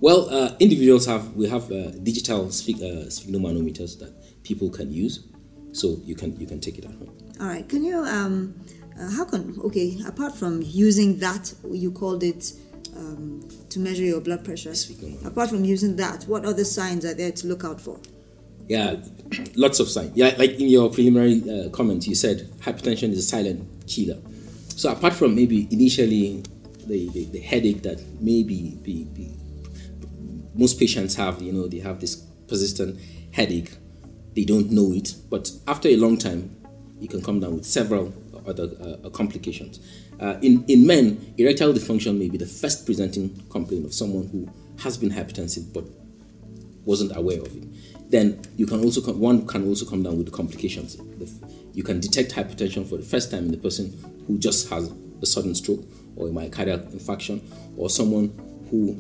Well, 0.00 0.28
uh, 0.30 0.56
individuals 0.58 1.06
have 1.06 1.34
we 1.34 1.48
have 1.48 1.70
uh, 1.70 1.90
digital 2.02 2.46
uh, 2.46 2.48
sphygmomanometers 2.48 3.98
that 4.00 4.12
people 4.42 4.68
can 4.68 4.92
use, 4.92 5.28
so 5.72 5.96
you 6.04 6.14
can 6.14 6.38
you 6.40 6.46
can 6.46 6.60
take 6.60 6.78
it 6.78 6.84
at 6.84 6.90
home. 6.90 7.16
All 7.40 7.46
right. 7.46 7.68
Can 7.68 7.84
you 7.84 7.98
um, 7.98 8.54
uh, 8.98 9.10
how 9.10 9.24
can 9.24 9.58
okay 9.60 9.98
apart 10.06 10.34
from 10.36 10.60
using 10.62 11.18
that 11.18 11.54
you 11.70 11.92
called 11.92 12.22
it 12.22 12.52
um, 12.96 13.48
to 13.70 13.78
measure 13.78 14.02
your 14.02 14.20
blood 14.20 14.44
pressure. 14.44 14.74
Apart 15.24 15.50
from 15.50 15.64
using 15.64 15.96
that, 15.96 16.24
what 16.24 16.44
other 16.44 16.64
signs 16.64 17.04
are 17.04 17.14
there 17.14 17.32
to 17.32 17.46
look 17.46 17.64
out 17.64 17.80
for? 17.80 17.98
Yeah, 18.68 18.96
lots 19.56 19.80
of 19.80 19.88
signs. 19.88 20.16
Yeah, 20.16 20.34
like 20.38 20.52
in 20.52 20.68
your 20.68 20.90
preliminary 20.90 21.42
uh, 21.48 21.68
comment, 21.70 22.06
you 22.06 22.14
said 22.14 22.48
hypertension 22.60 23.10
is 23.10 23.18
a 23.18 23.22
silent 23.22 23.86
killer. 23.86 24.18
So 24.68 24.90
apart 24.90 25.12
from 25.14 25.34
maybe 25.34 25.68
initially 25.70 26.42
the, 26.86 27.08
the, 27.10 27.24
the 27.26 27.40
headache 27.40 27.82
that 27.82 28.00
maybe 28.20 28.78
be, 28.82 29.04
be, 29.04 29.34
most 30.54 30.78
patients 30.78 31.14
have, 31.16 31.42
you 31.42 31.52
know, 31.52 31.66
they 31.66 31.78
have 31.80 32.00
this 32.00 32.16
persistent 32.46 32.98
headache, 33.32 33.72
they 34.34 34.44
don't 34.44 34.70
know 34.70 34.92
it, 34.92 35.14
but 35.30 35.50
after 35.66 35.88
a 35.88 35.96
long 35.96 36.16
time, 36.16 36.56
you 36.98 37.08
can 37.08 37.22
come 37.22 37.40
down 37.40 37.54
with 37.54 37.64
several 37.64 38.14
other 38.46 38.70
uh, 38.80 39.10
complications. 39.10 39.80
Uh, 40.22 40.38
in, 40.40 40.64
in 40.68 40.86
men, 40.86 41.34
erectile 41.36 41.72
dysfunction 41.72 42.16
may 42.16 42.28
be 42.28 42.38
the 42.38 42.46
first 42.46 42.86
presenting 42.86 43.44
complaint 43.50 43.84
of 43.84 43.92
someone 43.92 44.28
who 44.28 44.48
has 44.80 44.96
been 44.96 45.10
hypertensive 45.10 45.72
but 45.74 45.84
wasn't 46.84 47.14
aware 47.16 47.40
of 47.40 47.56
it. 47.56 47.64
Then 48.08 48.40
you 48.56 48.66
can 48.66 48.84
also 48.84 49.00
come, 49.00 49.18
one 49.18 49.46
can 49.48 49.66
also 49.66 49.84
come 49.84 50.04
down 50.04 50.18
with 50.18 50.30
complications. 50.30 50.96
You 51.72 51.82
can 51.82 51.98
detect 51.98 52.32
hypertension 52.32 52.88
for 52.88 52.98
the 52.98 53.02
first 53.02 53.32
time 53.32 53.46
in 53.46 53.50
the 53.50 53.56
person 53.56 53.98
who 54.28 54.38
just 54.38 54.68
has 54.70 54.92
a 55.20 55.26
sudden 55.26 55.56
stroke 55.56 55.84
or 56.14 56.28
a 56.28 56.30
myocardial 56.30 56.92
infarction, 56.92 57.40
or 57.76 57.90
someone 57.90 58.28
who 58.70 58.96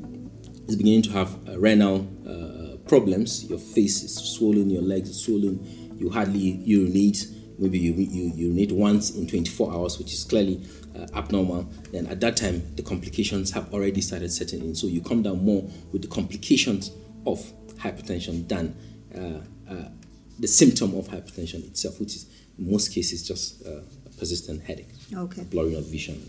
is 0.66 0.74
beginning 0.74 1.02
to 1.02 1.10
have 1.10 1.36
uh, 1.48 1.58
renal 1.58 2.08
uh, 2.26 2.76
problems. 2.88 3.44
Your 3.44 3.58
face 3.58 4.02
is 4.02 4.14
swollen, 4.14 4.70
your 4.70 4.82
legs 4.82 5.10
are 5.10 5.12
swollen, 5.12 5.98
you 5.98 6.10
hardly 6.10 6.62
urinate. 6.64 7.26
Maybe 7.58 7.78
you, 7.78 7.92
you 7.94 8.32
urinate 8.34 8.72
once 8.72 9.10
in 9.16 9.26
24 9.26 9.72
hours, 9.72 9.98
which 9.98 10.12
is 10.12 10.24
clearly 10.24 10.62
uh, 10.96 11.06
abnormal. 11.14 11.62
Then 11.92 12.06
at 12.06 12.20
that 12.20 12.36
time, 12.36 12.62
the 12.76 12.82
complications 12.82 13.50
have 13.52 13.72
already 13.72 14.00
started 14.00 14.32
setting 14.32 14.60
in. 14.62 14.74
So 14.74 14.86
you 14.86 15.00
come 15.02 15.22
down 15.22 15.44
more 15.44 15.62
with 15.92 16.02
the 16.02 16.08
complications 16.08 16.90
of 17.26 17.38
hypertension 17.76 18.48
than 18.48 18.74
uh, 19.14 19.72
uh, 19.72 19.88
the 20.38 20.48
symptom 20.48 20.94
of 20.96 21.08
hypertension 21.08 21.64
itself, 21.66 22.00
which 22.00 22.14
is 22.16 22.26
in 22.58 22.70
most 22.70 22.92
cases 22.92 23.26
just 23.26 23.64
uh, 23.66 23.80
a 24.06 24.10
persistent 24.18 24.62
headache, 24.62 24.88
Okay. 25.14 25.42
blurring 25.44 25.76
of 25.76 25.86
vision. 25.86 26.20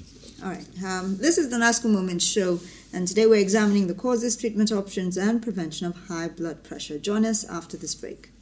All 0.43 0.49
right. 0.49 0.65
Um, 0.85 1.17
this 1.17 1.37
is 1.37 1.49
the 1.49 1.55
NASCO 1.57 1.89
Moment 1.89 2.21
Show, 2.21 2.59
and 2.91 3.07
today 3.07 3.25
we're 3.25 3.39
examining 3.39 3.87
the 3.87 3.93
causes, 3.93 4.35
treatment 4.35 4.71
options, 4.73 5.15
and 5.17 5.41
prevention 5.41 5.87
of 5.87 5.95
high 6.07 6.27
blood 6.27 6.63
pressure. 6.63 6.99
Join 6.99 7.25
us 7.25 7.45
after 7.45 7.77
this 7.77 7.95
break. 7.95 8.32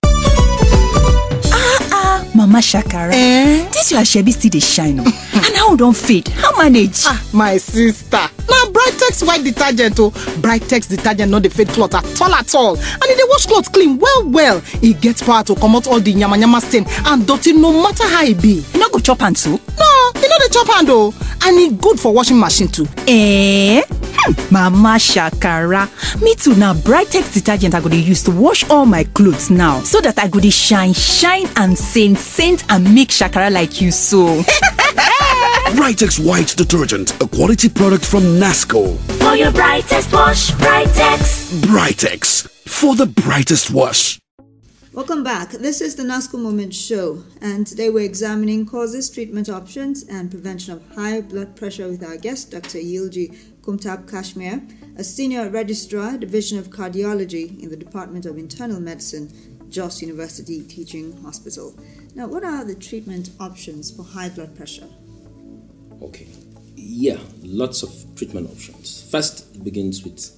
Mama 2.35 2.59
Shakara, 2.59 3.11
Eh? 3.13 3.69
this 3.71 3.91
your 3.91 4.01
shebi 4.01 4.31
still 4.33 4.49
dey 4.51 4.59
shine 4.59 4.99
o, 4.99 5.03
and 5.33 5.55
how 5.55 5.75
don 5.75 5.93
fade? 5.93 6.27
How 6.29 6.55
manage? 6.57 7.03
ah 7.05 7.21
my 7.33 7.57
sister 7.57 8.17
na 8.49 8.65
brightex 8.71 9.25
white 9.27 9.43
detergent 9.43 9.99
o 9.99 10.11
brightex 10.41 10.87
detergent 10.89 11.31
no 11.31 11.39
dey 11.39 11.49
fade 11.49 11.69
cloth 11.69 11.93
at 11.95 12.21
all 12.21 12.33
at 12.33 12.53
all 12.55 12.75
and 12.75 13.03
e 13.11 13.15
dey 13.15 13.23
wash 13.29 13.45
cloth 13.45 13.71
clean 13.71 13.97
well 13.97 14.29
well 14.29 14.61
e 14.81 14.93
get 14.93 15.17
power 15.21 15.43
to 15.43 15.55
comot 15.55 15.87
all 15.87 15.99
the 15.99 16.13
yamayama 16.13 16.61
stain 16.61 16.85
and 17.05 17.25
dirty 17.27 17.53
no 17.53 17.71
matter 17.81 18.07
how 18.07 18.23
e 18.23 18.33
be 18.33 18.63
You 18.73 18.79
no 18.79 18.89
go 18.89 18.99
chop 18.99 19.21
am 19.21 19.33
too? 19.33 19.59
no 19.79 20.11
e 20.17 20.20
chop 20.51 20.67
hand 20.67 20.89
o 20.89 21.13
and 21.43 21.59
e 21.59 21.69
good 21.75 21.99
for 21.99 22.13
washing 22.13 22.39
machine 22.39 22.67
too 22.67 22.87
Eh? 23.07 23.81
Hmm, 23.89 24.53
Mama 24.53 24.97
Shakara, 24.99 25.87
me 26.21 26.35
too 26.35 26.53
na 26.55 26.73
Brightex 26.73 27.33
detergent 27.33 27.73
I 27.73 27.81
go 27.81 27.89
dey 27.89 27.97
use 27.97 28.21
to 28.23 28.31
wash 28.31 28.69
all 28.69 28.85
my 28.85 29.03
clothes 29.03 29.49
now, 29.49 29.79
so 29.81 29.99
that 30.01 30.19
I 30.19 30.27
go 30.27 30.39
dey 30.39 30.51
shine, 30.51 30.93
shine 30.93 31.47
and 31.55 31.75
saint, 31.77 32.17
saint 32.19 32.63
and 32.69 32.93
make 32.93 33.09
Shakara 33.09 33.51
like 33.51 33.81
you 33.81 33.89
so. 33.91 34.43
Brightex 35.71 36.23
White 36.23 36.55
Detergent, 36.55 37.19
a 37.21 37.27
quality 37.27 37.69
product 37.69 38.05
from 38.05 38.21
Nasco. 38.39 38.97
For 39.19 39.35
your 39.35 39.51
brightest 39.51 40.11
wash, 40.13 40.51
Brightex. 40.51 41.61
Brightex, 41.61 42.47
for 42.67 42.95
the 42.95 43.05
brightest 43.07 43.71
wash. 43.71 44.20
Welcome 44.93 45.23
back. 45.23 45.51
This 45.51 45.79
is 45.79 45.95
the 45.95 46.03
NASCO 46.03 46.37
Moment 46.37 46.73
Show, 46.73 47.23
and 47.39 47.65
today 47.65 47.89
we're 47.89 48.03
examining 48.03 48.65
causes, 48.65 49.09
treatment 49.09 49.47
options, 49.47 50.03
and 50.03 50.29
prevention 50.29 50.73
of 50.73 50.85
high 50.93 51.21
blood 51.21 51.55
pressure 51.55 51.87
with 51.87 52.03
our 52.03 52.17
guest, 52.17 52.51
Dr. 52.51 52.79
Yilji 52.79 53.33
Kumtab 53.61 54.11
Kashmir, 54.11 54.61
a 54.97 55.03
senior 55.05 55.49
registrar, 55.49 56.17
Division 56.17 56.59
of 56.59 56.71
Cardiology 56.71 57.57
in 57.63 57.69
the 57.69 57.77
Department 57.77 58.25
of 58.25 58.37
Internal 58.37 58.81
Medicine, 58.81 59.31
Jos 59.69 60.01
University 60.01 60.61
Teaching 60.61 61.13
Hospital. 61.21 61.73
Now, 62.13 62.27
what 62.27 62.43
are 62.43 62.65
the 62.65 62.75
treatment 62.75 63.29
options 63.39 63.91
for 63.91 64.03
high 64.03 64.27
blood 64.27 64.57
pressure? 64.57 64.89
Okay. 66.01 66.27
Yeah, 66.75 67.19
lots 67.41 67.81
of 67.81 67.93
treatment 68.17 68.51
options. 68.51 69.09
First, 69.09 69.55
it 69.55 69.63
begins 69.63 70.03
with 70.03 70.37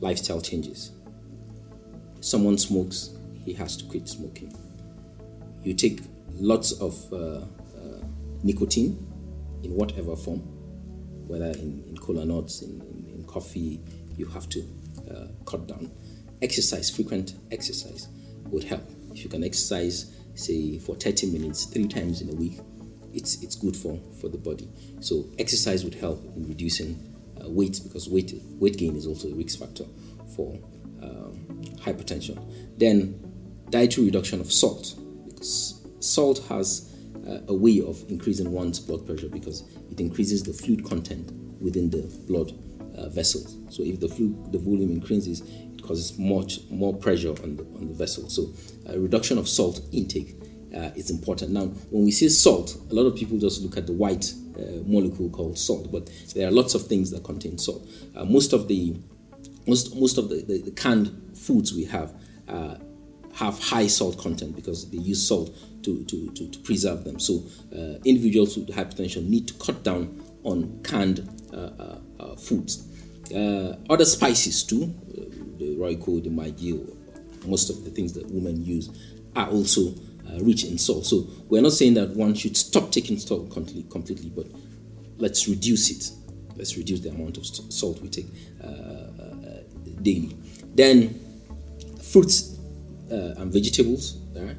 lifestyle 0.00 0.40
changes. 0.40 0.92
Someone 2.20 2.56
smokes, 2.56 3.15
he 3.46 3.54
has 3.54 3.76
to 3.78 3.84
quit 3.86 4.08
smoking. 4.08 4.52
You 5.62 5.72
take 5.72 6.00
lots 6.34 6.72
of 6.72 7.12
uh, 7.12 7.16
uh, 7.16 8.02
nicotine 8.42 9.06
in 9.62 9.74
whatever 9.74 10.16
form, 10.16 10.40
whether 11.26 11.46
in, 11.52 11.84
in 11.88 11.96
cola 11.96 12.26
nuts, 12.26 12.62
in, 12.62 12.80
in, 12.82 13.14
in 13.14 13.24
coffee, 13.24 13.80
you 14.16 14.26
have 14.26 14.48
to 14.50 14.60
uh, 15.10 15.26
cut 15.44 15.66
down. 15.66 15.90
Exercise, 16.42 16.90
frequent 16.90 17.34
exercise 17.52 18.08
would 18.50 18.64
help. 18.64 18.82
If 19.12 19.22
you 19.24 19.30
can 19.30 19.44
exercise, 19.44 20.14
say, 20.34 20.78
for 20.78 20.94
30 20.96 21.28
minutes, 21.30 21.64
three 21.64 21.88
times 21.88 22.20
in 22.20 22.28
a 22.28 22.34
week, 22.34 22.58
it's, 23.14 23.42
it's 23.42 23.54
good 23.54 23.76
for, 23.76 23.98
for 24.20 24.28
the 24.28 24.36
body. 24.36 24.68
So, 25.00 25.24
exercise 25.38 25.84
would 25.84 25.94
help 25.94 26.22
in 26.36 26.46
reducing 26.48 27.14
uh, 27.40 27.48
weight 27.48 27.80
because 27.82 28.08
weight, 28.08 28.34
weight 28.58 28.76
gain 28.76 28.96
is 28.96 29.06
also 29.06 29.28
a 29.28 29.34
risk 29.34 29.58
factor 29.58 29.84
for 30.34 30.58
um, 31.02 31.46
hypertension. 31.78 32.38
Then, 32.76 33.25
dietary 33.70 34.06
reduction 34.06 34.40
of 34.40 34.52
salt 34.52 34.94
because 35.24 35.86
salt 36.00 36.44
has 36.48 36.94
uh, 37.28 37.40
a 37.48 37.54
way 37.54 37.80
of 37.80 38.04
increasing 38.08 38.50
one's 38.52 38.78
blood 38.78 39.04
pressure 39.06 39.28
because 39.28 39.64
it 39.90 40.00
increases 40.00 40.42
the 40.42 40.52
fluid 40.52 40.84
content 40.84 41.32
within 41.60 41.90
the 41.90 42.02
blood 42.26 42.52
uh, 42.96 43.08
vessels. 43.08 43.56
So 43.68 43.82
if 43.82 44.00
the 44.00 44.08
fluid, 44.08 44.52
the 44.52 44.58
volume 44.58 44.90
increases, 44.90 45.40
it 45.40 45.82
causes 45.82 46.18
much 46.18 46.60
more 46.70 46.94
pressure 46.94 47.30
on 47.42 47.56
the 47.56 47.64
on 47.76 47.88
the 47.88 47.94
vessel. 47.94 48.28
So 48.28 48.52
a 48.86 48.98
reduction 48.98 49.38
of 49.38 49.48
salt 49.48 49.80
intake 49.92 50.36
uh, 50.74 50.90
is 50.94 51.10
important. 51.10 51.52
Now, 51.52 51.66
when 51.90 52.04
we 52.04 52.10
say 52.10 52.28
salt, 52.28 52.76
a 52.90 52.94
lot 52.94 53.06
of 53.06 53.16
people 53.16 53.38
just 53.38 53.62
look 53.62 53.76
at 53.76 53.86
the 53.86 53.92
white 53.92 54.32
uh, 54.56 54.82
molecule 54.84 55.30
called 55.30 55.58
salt, 55.58 55.90
but 55.90 56.10
there 56.34 56.48
are 56.48 56.50
lots 56.50 56.74
of 56.74 56.86
things 56.86 57.10
that 57.10 57.24
contain 57.24 57.58
salt. 57.58 57.88
Uh, 58.14 58.24
most 58.24 58.52
of 58.52 58.68
the 58.68 58.96
most 59.66 59.96
most 59.96 60.18
of 60.18 60.28
the, 60.28 60.36
the, 60.42 60.62
the 60.62 60.70
canned 60.70 61.36
foods 61.36 61.74
we 61.74 61.84
have 61.84 62.14
uh, 62.48 62.76
have 63.36 63.62
high 63.62 63.86
salt 63.86 64.18
content 64.18 64.56
because 64.56 64.90
they 64.90 64.96
use 64.98 65.26
salt 65.26 65.54
to, 65.82 66.02
to, 66.04 66.30
to, 66.32 66.48
to 66.48 66.58
preserve 66.60 67.04
them. 67.04 67.20
So 67.20 67.44
uh, 67.72 67.98
individuals 68.04 68.56
with 68.56 68.68
hypertension 68.68 69.28
need 69.28 69.46
to 69.48 69.54
cut 69.54 69.82
down 69.82 70.22
on 70.42 70.80
canned 70.82 71.28
uh, 71.52 71.56
uh, 71.56 71.98
uh, 72.18 72.36
foods. 72.36 72.88
Uh, 73.34 73.76
other 73.90 74.06
spices 74.06 74.64
too, 74.64 74.84
uh, 75.10 75.24
the 75.58 75.76
Royco, 75.76 76.22
the 76.22 76.30
Maggi, 76.30 76.94
most 77.46 77.68
of 77.68 77.84
the 77.84 77.90
things 77.90 78.14
that 78.14 78.26
women 78.30 78.64
use 78.64 78.90
are 79.34 79.48
also 79.48 79.94
rich 80.40 80.64
in 80.64 80.76
salt. 80.76 81.06
So 81.06 81.26
we're 81.48 81.62
not 81.62 81.72
saying 81.72 81.94
that 81.94 82.10
one 82.10 82.34
should 82.34 82.56
stop 82.56 82.90
taking 82.90 83.18
salt 83.18 83.50
completely, 83.50 83.84
completely 83.90 84.30
but 84.30 84.46
let's 85.18 85.46
reduce 85.46 85.90
it. 85.90 86.10
Let's 86.56 86.76
reduce 86.76 87.00
the 87.00 87.10
amount 87.10 87.36
of 87.36 87.46
salt 87.46 88.00
we 88.00 88.08
take 88.08 88.26
daily. 90.02 90.36
Then 90.74 91.20
fruits 92.02 92.55
uh, 93.10 93.40
and 93.40 93.52
vegetables, 93.52 94.18
right? 94.34 94.56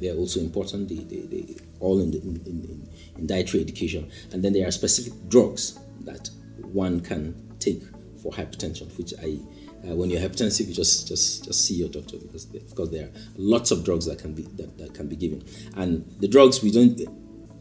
They 0.00 0.10
are 0.10 0.16
also 0.16 0.40
important. 0.40 0.88
They, 0.88 0.96
they, 0.96 1.26
they 1.26 1.56
all 1.80 2.00
in, 2.00 2.10
the, 2.10 2.18
in, 2.20 2.36
in, 2.44 2.88
in 3.16 3.26
dietary 3.26 3.62
education. 3.62 4.10
And 4.32 4.42
then 4.42 4.52
there 4.52 4.68
are 4.68 4.70
specific 4.70 5.14
drugs 5.28 5.78
that 6.00 6.28
one 6.72 7.00
can 7.00 7.56
take 7.58 7.82
for 8.22 8.32
hypertension, 8.32 8.96
which 8.98 9.14
I 9.22 9.38
uh, 9.86 9.94
when 9.94 10.10
you're 10.10 10.20
hypertensive, 10.20 10.66
you 10.66 10.74
just 10.74 11.06
just 11.06 11.44
just 11.44 11.64
see 11.64 11.74
your 11.74 11.88
doctor 11.88 12.16
because 12.18 12.46
because 12.46 12.90
there 12.90 13.06
are 13.06 13.10
lots 13.36 13.70
of 13.70 13.84
drugs 13.84 14.06
that 14.06 14.18
can 14.18 14.34
be 14.34 14.42
that, 14.42 14.76
that 14.78 14.94
can 14.94 15.08
be 15.08 15.16
given, 15.16 15.44
and 15.76 16.04
the 16.18 16.26
drugs 16.26 16.62
we 16.62 16.72
don't 16.72 16.98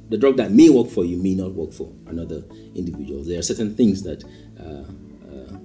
the 0.10 0.18
drug 0.18 0.38
that 0.38 0.52
may 0.52 0.70
work 0.70 0.90
for 0.90 1.04
you 1.04 1.18
may 1.18 1.36
not 1.36 1.54
work 1.54 1.74
for 1.74 1.92
another 2.08 2.44
individual. 2.74 3.24
There 3.24 3.40
are 3.40 3.44
certain 3.44 3.76
things 3.76 4.04
that 4.04 4.24
uh, 4.60 4.86
uh, 5.30 5.58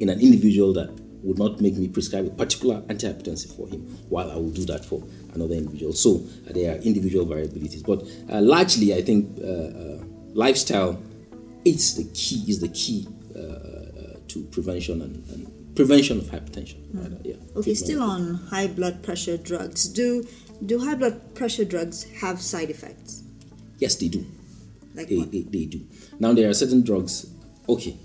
in 0.00 0.08
an 0.08 0.20
individual 0.20 0.72
that 0.74 0.90
would 1.22 1.38
not 1.38 1.60
make 1.60 1.76
me 1.76 1.88
prescribe 1.88 2.26
a 2.26 2.30
particular 2.30 2.80
antihypertensive 2.82 3.56
for 3.56 3.68
him, 3.68 3.80
while 4.08 4.30
I 4.30 4.34
will 4.34 4.50
do 4.50 4.64
that 4.66 4.84
for 4.84 5.02
another 5.34 5.54
individual. 5.54 5.92
So 5.92 6.22
uh, 6.48 6.52
there 6.52 6.74
are 6.74 6.78
individual 6.78 7.26
variabilities, 7.26 7.84
but 7.84 8.02
uh, 8.32 8.40
largely 8.40 8.94
I 8.94 9.02
think 9.02 9.38
uh, 9.40 9.46
uh, 9.46 10.04
lifestyle 10.34 11.00
is 11.64 11.96
the 11.96 12.04
key 12.12 12.44
is 12.48 12.60
the 12.60 12.68
key 12.68 13.08
to 14.28 14.42
prevention 14.44 15.02
and, 15.02 15.16
and, 15.30 15.74
prevention 15.74 16.18
of 16.18 16.24
hypertension. 16.24 16.80
Mm. 16.88 17.12
Right? 17.12 17.26
Yeah. 17.26 17.34
Okay, 17.56 17.74
still 17.74 18.02
on 18.02 18.34
high 18.50 18.66
blood 18.66 19.02
pressure 19.02 19.36
drugs. 19.36 19.88
Do 19.88 20.26
do 20.64 20.78
high 20.78 20.94
blood 20.94 21.34
pressure 21.34 21.64
drugs 21.64 22.04
have 22.20 22.40
side 22.40 22.70
effects? 22.70 23.22
Yes, 23.78 23.96
they 23.96 24.08
do. 24.08 24.24
Like 24.94 25.08
they, 25.08 25.22
they, 25.22 25.42
they, 25.42 25.64
do. 25.64 25.80
Now 26.18 26.32
there 26.34 26.48
are 26.48 26.54
certain 26.54 26.82
drugs. 26.82 27.26
Okay, 27.68 27.96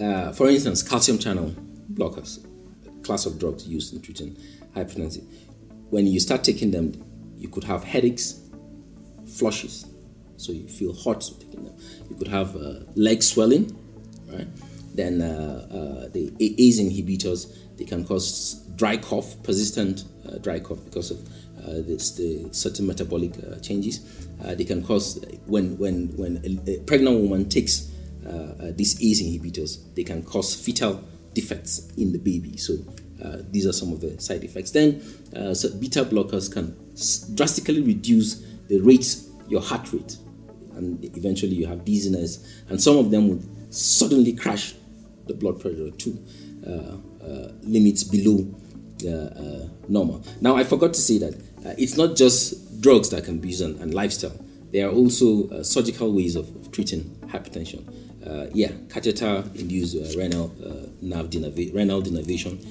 uh, 0.00 0.32
for 0.32 0.48
instance, 0.48 0.82
calcium 0.82 1.18
channel 1.18 1.54
blockers, 1.92 2.44
class 3.02 3.26
of 3.26 3.38
drugs 3.38 3.66
used 3.66 3.94
in 3.94 4.00
treating 4.00 4.36
hypertension. 4.74 5.26
When 5.90 6.06
you 6.06 6.20
start 6.20 6.44
taking 6.44 6.70
them, 6.70 6.92
you 7.36 7.48
could 7.48 7.64
have 7.64 7.84
headaches, 7.84 8.40
flushes, 9.26 9.86
so 10.36 10.52
you 10.52 10.66
feel 10.66 10.92
hot 10.92 11.20
taking 11.40 11.64
them. 11.64 11.76
You 12.10 12.16
could 12.16 12.28
have 12.28 12.56
uh, 12.56 12.80
leg 12.94 13.22
swelling, 13.22 13.76
right? 14.28 14.48
Then 14.94 15.22
uh, 15.22 15.66
uh, 15.70 16.08
the 16.08 16.32
ACE 16.40 16.80
inhibitors 16.80 17.56
they 17.78 17.84
can 17.84 18.04
cause 18.04 18.62
dry 18.76 18.96
cough, 18.96 19.42
persistent 19.42 20.04
uh, 20.28 20.38
dry 20.38 20.60
cough 20.60 20.84
because 20.84 21.10
of 21.10 21.28
this, 21.86 22.10
the 22.12 22.48
certain 22.52 22.86
metabolic 22.86 23.32
changes. 23.62 24.00
they 24.40 24.64
can 24.64 24.84
cause 24.84 25.24
when 25.46 25.78
when 25.78 26.08
when 26.16 26.60
a 26.66 26.78
pregnant 26.80 27.20
woman 27.20 27.48
takes 27.48 27.90
these 28.76 29.00
ACE 29.02 29.22
inhibitors, 29.22 29.78
they 29.94 30.04
can 30.04 30.22
cause 30.22 30.54
fetal 30.54 31.02
defects 31.34 31.90
in 31.96 32.12
the 32.12 32.18
baby. 32.18 32.56
So 32.56 32.74
uh, 33.24 33.38
these 33.50 33.66
are 33.66 33.72
some 33.72 33.92
of 33.92 34.00
the 34.00 34.20
side 34.20 34.44
effects. 34.44 34.72
Then, 34.72 35.02
uh, 35.36 35.54
so 35.54 35.70
beta 35.78 36.04
blockers 36.04 36.52
can 36.52 36.76
drastically 37.34 37.80
reduce 37.80 38.42
the 38.68 38.80
rate, 38.80 39.16
your 39.48 39.60
heart 39.60 39.92
rate, 39.92 40.16
and 40.74 41.04
eventually 41.16 41.54
you 41.54 41.66
have 41.66 41.84
dizziness. 41.84 42.62
And 42.68 42.82
some 42.82 42.96
of 42.96 43.10
them 43.10 43.28
would 43.28 43.74
suddenly 43.74 44.32
crash 44.32 44.74
the 45.26 45.34
blood 45.34 45.60
pressure 45.60 45.90
to 45.90 46.18
uh, 46.66 47.24
uh, 47.24 47.52
limits 47.62 48.04
below 48.04 48.46
uh, 49.06 49.68
normal. 49.88 50.24
Now, 50.40 50.56
I 50.56 50.64
forgot 50.64 50.94
to 50.94 51.00
say 51.00 51.18
that 51.18 51.40
it's 51.78 51.96
not 51.96 52.16
just 52.16 52.80
drugs 52.80 53.10
that 53.10 53.24
can 53.24 53.38
be 53.38 53.48
used 53.48 53.62
and, 53.62 53.80
and 53.80 53.94
lifestyle. 53.94 54.38
There 54.72 54.88
are 54.88 54.92
also 54.92 55.62
surgical 55.62 56.12
ways 56.12 56.34
of, 56.34 56.48
of 56.56 56.72
treating 56.72 57.02
hypertension. 57.26 57.84
Uh, 58.26 58.46
yeah, 58.52 58.70
catheter-induced 58.88 59.96
uh, 59.96 60.18
renal 60.18 60.52
uh, 60.64 60.86
nerve 61.00 61.34
renal 61.74 62.00
denervation 62.02 62.64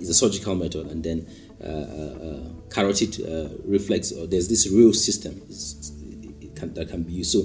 is 0.00 0.08
a 0.08 0.14
surgical 0.14 0.54
method, 0.54 0.86
and 0.86 1.04
then 1.04 1.26
carotid 2.70 3.18
reflex. 3.64 4.12
Or 4.12 4.26
there's 4.26 4.48
this 4.48 4.70
real 4.70 4.92
system 4.92 5.40
can, 6.54 6.72
that 6.74 6.88
can 6.88 7.02
be 7.02 7.12
used. 7.12 7.32
So 7.32 7.42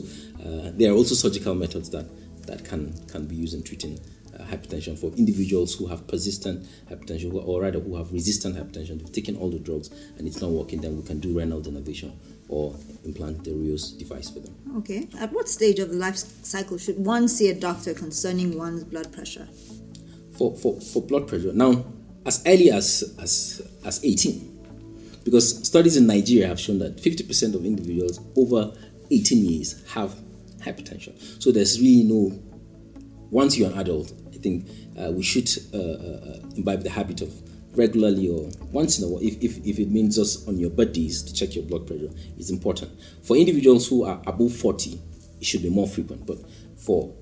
there 0.71 0.91
are 0.91 0.95
also 0.95 1.15
surgical 1.15 1.56
methods 1.56 1.89
that 1.89 2.06
that 2.47 2.63
can 2.63 2.93
can 3.08 3.25
be 3.25 3.36
used 3.36 3.53
in 3.53 3.63
treating 3.63 3.99
uh, 4.38 4.43
hypertension 4.43 4.97
for 4.97 5.08
individuals 5.17 5.75
who 5.75 5.88
have 5.88 6.08
persistent 6.08 6.65
hypertension 6.89 7.34
or 7.34 7.62
rather 7.62 7.79
who 7.79 7.95
have 7.95 8.12
resistant 8.12 8.56
hypertension. 8.56 8.99
They've 8.99 9.12
taken 9.12 9.36
all 9.38 9.49
the 9.49 9.60
drugs 9.60 9.89
and 10.17 10.27
it's 10.27 10.41
not 10.41 10.51
working, 10.51 10.82
then 10.82 10.97
we 10.97 11.03
can 11.03 11.19
do 11.19 11.38
renal 11.38 11.62
denervation 11.62 12.13
or 12.53 12.75
implant 13.03 13.43
the 13.43 13.51
Rheos 13.51 13.97
device 13.97 14.29
for 14.29 14.39
them. 14.39 14.55
Okay. 14.77 15.07
At 15.19 15.31
what 15.33 15.49
stage 15.49 15.79
of 15.79 15.89
the 15.89 15.95
life 15.95 16.17
cycle 16.17 16.77
should 16.77 16.99
one 17.03 17.27
see 17.27 17.49
a 17.49 17.55
doctor 17.55 17.93
concerning 17.93 18.57
one's 18.57 18.83
blood 18.83 19.11
pressure? 19.11 19.47
For, 20.37 20.55
for, 20.55 20.79
for 20.79 21.01
blood 21.01 21.27
pressure. 21.27 21.51
Now, 21.53 21.85
as 22.25 22.43
early 22.45 22.71
as, 22.71 23.15
as, 23.19 23.61
as 23.83 24.03
18, 24.03 24.49
because 25.23 25.65
studies 25.65 25.97
in 25.97 26.05
Nigeria 26.05 26.47
have 26.47 26.59
shown 26.59 26.79
that 26.79 26.97
50% 26.97 27.55
of 27.55 27.65
individuals 27.65 28.19
over 28.37 28.73
18 29.09 29.45
years 29.45 29.83
have 29.89 30.15
hypertension. 30.59 31.13
So 31.41 31.51
there's 31.51 31.79
really 31.79 32.03
no, 32.03 32.39
once 33.31 33.57
you're 33.57 33.71
an 33.71 33.79
adult, 33.79 34.13
I 34.33 34.37
think 34.37 34.69
uh, 34.99 35.11
we 35.11 35.23
should 35.23 35.49
uh, 35.73 35.77
uh, 35.77 36.39
imbibe 36.55 36.83
the 36.83 36.89
habit 36.89 37.21
of 37.21 37.29
regularly 37.75 38.29
or 38.29 38.49
once 38.71 38.99
in 38.99 39.05
a 39.05 39.07
while, 39.07 39.21
if, 39.21 39.41
if, 39.41 39.57
if 39.65 39.79
it 39.79 39.89
means 39.89 40.15
just 40.15 40.47
on 40.47 40.57
your 40.57 40.69
birthdays 40.69 41.23
to 41.23 41.33
check 41.33 41.55
your 41.55 41.65
blood 41.65 41.88
pressure, 41.88 42.09
is 42.38 42.49
important. 42.49 42.91
For 43.23 43.36
individuals 43.36 43.88
who 43.88 44.05
are 44.05 44.21
above 44.25 44.55
40, 44.55 44.99
it 45.39 45.45
should 45.45 45.63
be 45.63 45.69
more 45.69 45.88
frequent. 45.88 46.25
But 46.25 46.38
for 46.77 47.13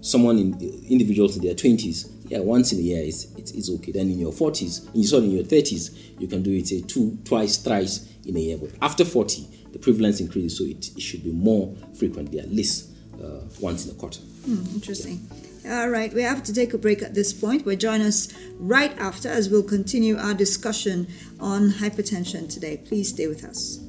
someone 0.00 0.38
in 0.38 0.60
individuals 0.88 1.36
in 1.36 1.44
their 1.44 1.54
20s, 1.54 2.10
yeah, 2.28 2.40
once 2.40 2.72
in 2.72 2.78
a 2.78 2.82
year 2.82 3.02
is 3.02 3.32
it's, 3.36 3.52
it's 3.52 3.70
okay. 3.70 3.92
Then 3.92 4.10
in 4.10 4.18
your 4.18 4.32
40s, 4.32 4.94
in 4.94 5.02
sorry, 5.04 5.24
in 5.24 5.30
your 5.32 5.44
30s, 5.44 6.20
you 6.20 6.26
can 6.28 6.42
do 6.42 6.52
it 6.52 6.66
say 6.68 6.82
two, 6.82 7.18
twice, 7.24 7.56
thrice 7.58 8.08
in 8.26 8.36
a 8.36 8.40
year. 8.40 8.58
But 8.58 8.70
after 8.82 9.04
40, 9.04 9.46
the 9.72 9.78
prevalence 9.78 10.20
increases, 10.20 10.58
so 10.58 10.64
it, 10.64 10.90
it 10.96 11.00
should 11.00 11.24
be 11.24 11.32
more 11.32 11.74
frequently, 11.98 12.38
at 12.40 12.50
least 12.50 12.90
uh, 13.22 13.40
once 13.60 13.86
in 13.86 13.92
a 13.92 13.94
quarter. 13.94 14.20
Hmm, 14.20 14.64
interesting. 14.74 15.26
Yeah. 15.30 15.47
All 15.68 15.90
right, 15.90 16.12
we 16.14 16.22
have 16.22 16.42
to 16.44 16.54
take 16.54 16.72
a 16.72 16.78
break 16.78 17.02
at 17.02 17.14
this 17.14 17.34
point. 17.34 17.64
But 17.64 17.78
join 17.78 18.00
us 18.00 18.32
right 18.58 18.96
after 18.98 19.28
as 19.28 19.50
we'll 19.50 19.62
continue 19.62 20.16
our 20.16 20.32
discussion 20.32 21.08
on 21.38 21.72
hypertension 21.72 22.48
today. 22.48 22.78
Please 22.78 23.10
stay 23.10 23.26
with 23.26 23.44
us. 23.44 23.87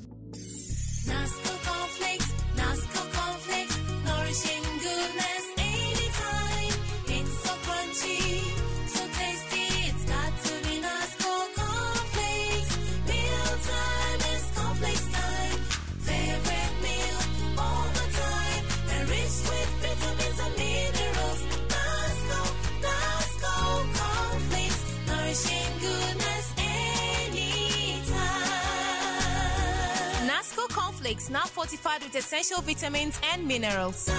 Essential 32.49 32.61
vitamins 32.65 33.19
and 33.33 33.47
minerals. 33.47 34.09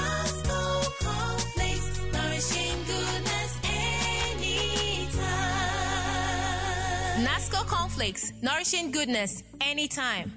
Nasco 7.18 7.66
Cornflakes, 7.66 8.32
nourishing 8.42 8.90
goodness 8.90 9.42
anytime. 9.60 10.32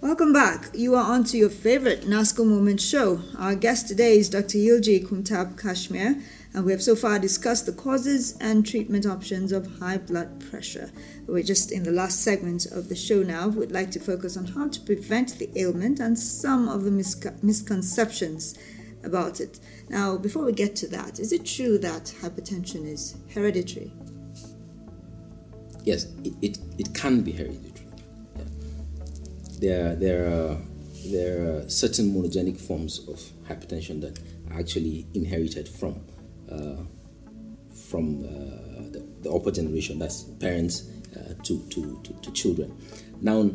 Welcome 0.00 0.32
back. 0.32 0.70
You 0.74 0.94
are 0.96 1.04
on 1.04 1.24
to 1.24 1.36
your 1.36 1.50
favorite 1.50 2.02
NASCO 2.02 2.44
Moment 2.44 2.80
show. 2.80 3.20
Our 3.38 3.54
guest 3.54 3.88
today 3.88 4.18
is 4.18 4.28
Dr. 4.28 4.58
Yilji 4.58 5.06
Kumtab 5.06 5.60
Kashmir 5.60 6.16
and 6.54 6.64
we 6.64 6.72
have 6.72 6.82
so 6.82 6.94
far 6.94 7.18
discussed 7.18 7.66
the 7.66 7.72
causes 7.72 8.36
and 8.40 8.66
treatment 8.66 9.06
options 9.06 9.52
of 9.52 9.78
high 9.78 9.96
blood 9.96 10.38
pressure. 10.50 10.90
We're 11.26 11.42
just 11.42 11.72
in 11.72 11.82
the 11.82 11.92
last 11.92 12.22
segment 12.22 12.66
of 12.66 12.88
the 12.88 12.94
show 12.94 13.22
now. 13.22 13.48
We'd 13.48 13.72
like 13.72 13.90
to 13.92 14.00
focus 14.00 14.36
on 14.36 14.46
how 14.46 14.68
to 14.68 14.80
prevent 14.80 15.38
the 15.38 15.50
ailment 15.56 15.98
and 15.98 16.18
some 16.18 16.68
of 16.68 16.84
the 16.84 16.90
misconceptions 17.42 18.58
about 19.02 19.40
it. 19.40 19.60
Now, 19.88 20.18
before 20.18 20.44
we 20.44 20.52
get 20.52 20.76
to 20.76 20.88
that, 20.88 21.18
is 21.18 21.32
it 21.32 21.46
true 21.46 21.78
that 21.78 22.14
hypertension 22.20 22.86
is 22.86 23.16
hereditary? 23.34 23.92
Yes, 25.84 26.04
it, 26.22 26.34
it, 26.42 26.58
it 26.78 26.94
can 26.94 27.22
be 27.22 27.32
hereditary. 27.32 27.86
Yeah. 28.36 28.44
There, 29.58 29.96
there, 29.96 30.26
are, 30.26 30.58
there 31.06 31.56
are 31.56 31.68
certain 31.68 32.12
monogenic 32.12 32.60
forms 32.60 33.08
of 33.08 33.18
hypertension 33.48 34.02
that 34.02 34.18
are 34.50 34.60
actually 34.60 35.06
inherited 35.14 35.68
from 35.68 36.04
from 37.74 38.24
uh, 38.24 38.90
the, 38.90 39.04
the, 39.22 39.30
upper 39.30 39.50
generation, 39.50 39.98
that's 39.98 40.22
parents 40.22 40.88
uh, 41.16 41.34
to, 41.42 41.60
to, 41.68 42.00
to, 42.02 42.12
to, 42.22 42.32
children. 42.32 42.74
Now, 43.20 43.50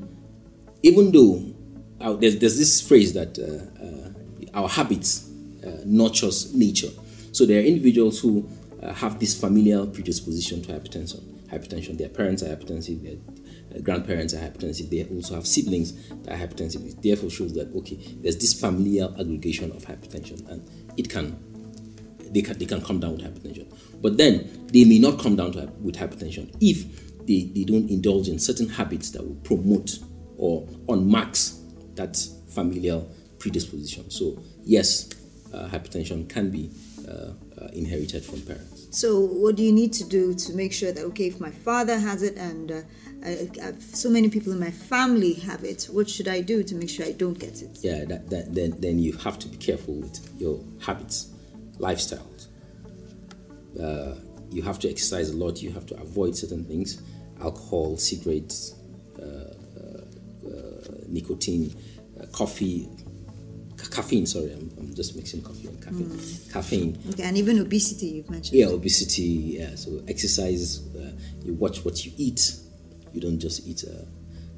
even 0.83 1.11
though 1.11 1.53
uh, 1.99 2.13
there's, 2.13 2.37
there's 2.37 2.57
this 2.57 2.87
phrase 2.87 3.13
that 3.13 3.39
uh, 3.39 3.83
uh, 3.83 4.61
our 4.61 4.69
habits 4.69 5.29
uh, 5.65 5.81
nurtures 5.85 6.53
nature. 6.53 6.89
So 7.31 7.45
there 7.45 7.59
are 7.59 7.63
individuals 7.63 8.19
who 8.19 8.49
uh, 8.81 8.93
have 8.93 9.19
this 9.19 9.39
familial 9.39 9.87
predisposition 9.87 10.61
to 10.63 10.73
hypertension. 10.73 11.21
Hypertension. 11.47 11.97
Their 11.97 12.09
parents 12.09 12.43
are 12.43 12.55
hypertensive. 12.55 13.03
Their 13.03 13.17
uh, 13.75 13.81
grandparents 13.81 14.33
are 14.33 14.37
hypertensive. 14.37 14.89
They 14.89 15.05
also 15.13 15.35
have 15.35 15.47
siblings 15.47 16.09
that 16.09 16.33
are 16.33 16.47
hypertensive. 16.47 16.87
It 16.87 17.01
therefore 17.01 17.29
shows 17.29 17.53
that 17.53 17.73
okay, 17.75 17.97
there's 18.21 18.37
this 18.37 18.59
familial 18.59 19.13
aggregation 19.19 19.71
of 19.71 19.83
hypertension, 19.85 20.47
and 20.49 20.69
it 20.95 21.09
can 21.09 21.37
they 22.33 22.41
can 22.41 22.57
they 22.57 22.65
can 22.65 22.81
come 22.81 22.99
down 22.99 23.17
with 23.17 23.21
hypertension. 23.21 23.67
But 24.01 24.17
then 24.17 24.67
they 24.71 24.83
may 24.83 24.99
not 24.99 25.19
come 25.19 25.35
down 25.35 25.53
to, 25.53 25.71
with 25.81 25.95
hypertension 25.95 26.55
if 26.61 27.25
they, 27.25 27.51
they 27.53 27.63
don't 27.63 27.89
indulge 27.89 28.29
in 28.29 28.39
certain 28.39 28.69
habits 28.69 29.11
that 29.11 29.25
will 29.25 29.35
promote 29.35 29.99
or 30.37 30.65
unmarks 30.87 31.59
that 31.95 32.17
familial 32.49 33.09
predisposition. 33.39 34.09
So 34.09 34.41
yes, 34.63 35.09
uh, 35.53 35.67
hypertension 35.67 36.29
can 36.29 36.49
be 36.49 36.71
uh, 37.07 37.31
uh, 37.61 37.67
inherited 37.73 38.23
from 38.23 38.41
parents. 38.41 38.87
So, 38.91 39.19
what 39.19 39.55
do 39.55 39.63
you 39.63 39.71
need 39.71 39.93
to 39.93 40.03
do 40.03 40.33
to 40.33 40.53
make 40.53 40.73
sure 40.73 40.91
that 40.91 41.03
okay, 41.05 41.27
if 41.27 41.39
my 41.39 41.51
father 41.51 41.97
has 41.97 42.21
it 42.21 42.35
and 42.37 42.71
uh, 42.71 42.81
I, 43.25 43.49
I, 43.63 43.73
so 43.79 44.09
many 44.09 44.29
people 44.29 44.53
in 44.53 44.59
my 44.59 44.71
family 44.71 45.33
have 45.33 45.63
it, 45.63 45.87
what 45.91 46.09
should 46.09 46.27
I 46.27 46.41
do 46.41 46.63
to 46.63 46.75
make 46.75 46.89
sure 46.89 47.05
I 47.05 47.13
don't 47.13 47.37
get 47.37 47.61
it? 47.61 47.79
Yeah, 47.81 48.05
that, 48.05 48.29
that, 48.29 48.53
then 48.53 48.75
then 48.79 48.99
you 48.99 49.13
have 49.13 49.39
to 49.39 49.47
be 49.47 49.57
careful 49.57 49.95
with 49.95 50.19
your 50.39 50.59
habits, 50.81 51.29
lifestyles. 51.79 52.47
Uh, 53.81 54.15
you 54.49 54.61
have 54.61 54.79
to 54.79 54.89
exercise 54.89 55.29
a 55.29 55.37
lot. 55.37 55.61
You 55.61 55.71
have 55.71 55.85
to 55.87 55.95
avoid 56.01 56.35
certain 56.35 56.63
things, 56.63 57.01
alcohol, 57.41 57.97
cigarettes, 57.97 58.75
uh, 59.21 59.53
nicotine, 61.07 61.75
coffee, 62.31 62.89
caffeine. 63.91 64.25
Sorry, 64.25 64.51
I'm, 64.51 64.71
I'm, 64.77 64.93
just 64.93 65.15
mixing 65.15 65.41
coffee 65.41 65.67
and 65.67 65.81
caffeine. 65.81 66.09
Mm. 66.09 66.53
Caffeine. 66.53 66.97
Okay, 67.11 67.23
and 67.23 67.37
even 67.37 67.59
obesity 67.59 68.07
you've 68.07 68.29
mentioned. 68.29 68.57
Yeah, 68.57 68.67
obesity. 68.67 69.57
Yeah, 69.59 69.75
so 69.75 70.01
exercise. 70.07 70.81
Uh, 70.95 71.11
you 71.43 71.53
watch 71.53 71.83
what 71.85 72.05
you 72.05 72.11
eat. 72.17 72.57
You 73.13 73.21
don't 73.21 73.39
just 73.39 73.67
eat 73.67 73.83
uh, 73.87 74.03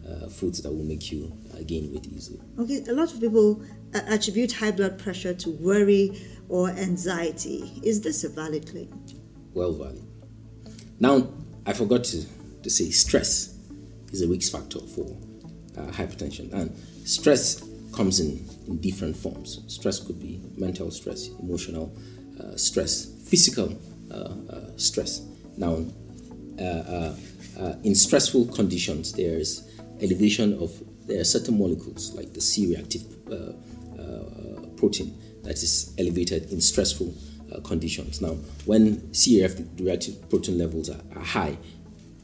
uh, 0.10 0.28
foods 0.30 0.62
that 0.62 0.72
will 0.72 0.84
make 0.84 1.12
you 1.12 1.32
uh, 1.54 1.62
gain 1.66 1.92
weight 1.92 2.08
easily. 2.08 2.40
Okay, 2.58 2.84
a 2.88 2.94
lot 2.94 3.14
of 3.14 3.20
people 3.20 3.62
uh, 3.94 4.02
attribute 4.08 4.52
high 4.54 4.72
blood 4.72 4.98
pressure 4.98 5.34
to 5.34 5.50
worry 5.52 6.20
or 6.48 6.70
anxiety. 6.70 7.80
Is 7.84 8.02
this 8.02 8.24
a 8.24 8.30
valid 8.30 8.70
claim? 8.70 8.90
Well 9.54 9.74
valid. 9.74 10.02
Now, 11.00 11.28
I 11.66 11.74
forgot 11.74 12.04
to, 12.06 12.26
to 12.64 12.70
say 12.70 12.90
stress 12.90 13.56
is 14.12 14.22
a 14.22 14.28
risk 14.28 14.52
factor 14.52 14.80
for 14.80 15.16
uh, 15.78 15.92
hypertension. 15.92 16.52
And 16.54 16.76
stress 17.06 17.64
comes 17.94 18.20
in, 18.20 18.46
in 18.68 18.78
different 18.80 19.16
forms. 19.16 19.62
Stress 19.68 20.00
could 20.00 20.20
be 20.20 20.42
mental 20.58 20.92
stress, 20.92 21.30
emotional 21.40 21.96
uh, 22.40 22.56
stress, 22.56 23.06
physical 23.26 23.78
uh, 24.12 24.16
uh 24.50 24.78
stress. 24.78 25.22
Now, 25.58 25.86
uh, 26.60 27.14
uh, 27.60 27.76
in 27.84 27.94
stressful 27.96 28.48
conditions, 28.48 29.14
there's 29.14 29.69
elevation 30.02 30.54
of 30.62 30.72
there 31.08 31.20
are 31.20 31.26
certain 31.26 31.58
molecules 31.58 32.14
like 32.14 32.34
the 32.34 32.42
C-reactive 32.42 33.04
protein 34.78 35.14
that 35.44 35.56
is 35.56 35.94
elevated 35.98 36.52
in 36.52 36.62
stressful 36.62 37.14
conditions. 37.64 38.22
Now, 38.22 38.38
when 38.66 39.14
C-reactive 39.14 40.30
protein 40.30 40.58
levels 40.58 40.90
are, 40.90 41.02
are 41.16 41.24
high, 41.24 41.58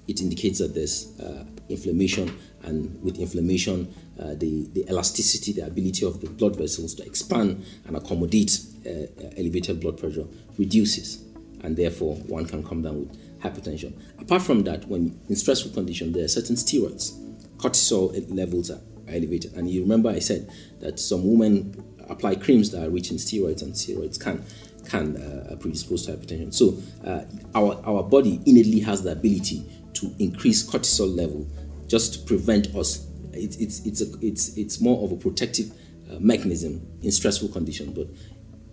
it 0.07 0.21
indicates 0.21 0.59
that 0.59 0.75
there's 0.75 1.19
uh, 1.19 1.45
inflammation, 1.67 2.31
and 2.63 3.01
with 3.03 3.17
inflammation, 3.17 3.93
uh, 4.19 4.35
the, 4.35 4.69
the 4.73 4.85
elasticity, 4.87 5.51
the 5.51 5.65
ability 5.65 6.05
of 6.05 6.21
the 6.21 6.29
blood 6.29 6.55
vessels 6.55 6.93
to 6.95 7.05
expand 7.05 7.65
and 7.87 7.97
accommodate 7.97 8.59
uh, 8.85 8.89
uh, 8.89 9.31
elevated 9.35 9.81
blood 9.81 9.97
pressure 9.97 10.25
reduces, 10.59 11.23
and 11.63 11.75
therefore 11.75 12.15
one 12.27 12.45
can 12.45 12.63
come 12.63 12.83
down 12.83 12.99
with 12.99 13.41
hypertension. 13.41 13.93
Apart 14.19 14.43
from 14.43 14.63
that, 14.63 14.85
when 14.87 15.19
in 15.27 15.35
stressful 15.35 15.71
conditions, 15.71 16.13
there 16.13 16.23
are 16.23 16.29
certain 16.29 16.55
steroids, 16.55 17.34
cortisol 17.65 18.13
levels 18.29 18.69
are 18.69 18.81
elevated, 19.07 19.53
and 19.55 19.69
you 19.69 19.81
remember 19.81 20.09
I 20.09 20.19
said 20.19 20.49
that 20.81 20.99
some 20.99 21.27
women 21.27 21.83
apply 22.09 22.35
creams 22.35 22.69
that 22.71 22.85
are 22.85 22.89
rich 22.89 23.09
in 23.11 23.17
steroids, 23.17 23.61
and 23.63 23.73
steroids 23.73 24.19
can 24.19 24.43
can 24.85 25.17
uh, 25.17 25.55
predispose 25.59 26.05
to 26.05 26.11
hypertension. 26.13 26.53
So 26.53 26.77
uh, 27.03 27.25
our 27.55 27.81
our 27.85 28.03
body 28.03 28.39
innately 28.45 28.79
has 28.81 29.01
the 29.03 29.11
ability 29.11 29.65
to 29.93 30.13
increase 30.19 30.63
cortisol 30.63 31.15
level 31.15 31.47
just 31.87 32.13
to 32.13 32.19
prevent 32.19 32.75
us. 32.75 33.07
It's 33.33 33.57
it's 33.57 33.85
it's 33.85 34.01
a, 34.01 34.05
it's 34.21 34.55
it's 34.57 34.79
more 34.79 35.03
of 35.03 35.11
a 35.11 35.15
protective 35.15 35.71
uh, 36.11 36.19
mechanism 36.19 36.85
in 37.01 37.11
stressful 37.11 37.49
conditions, 37.49 37.93
but 37.97 38.07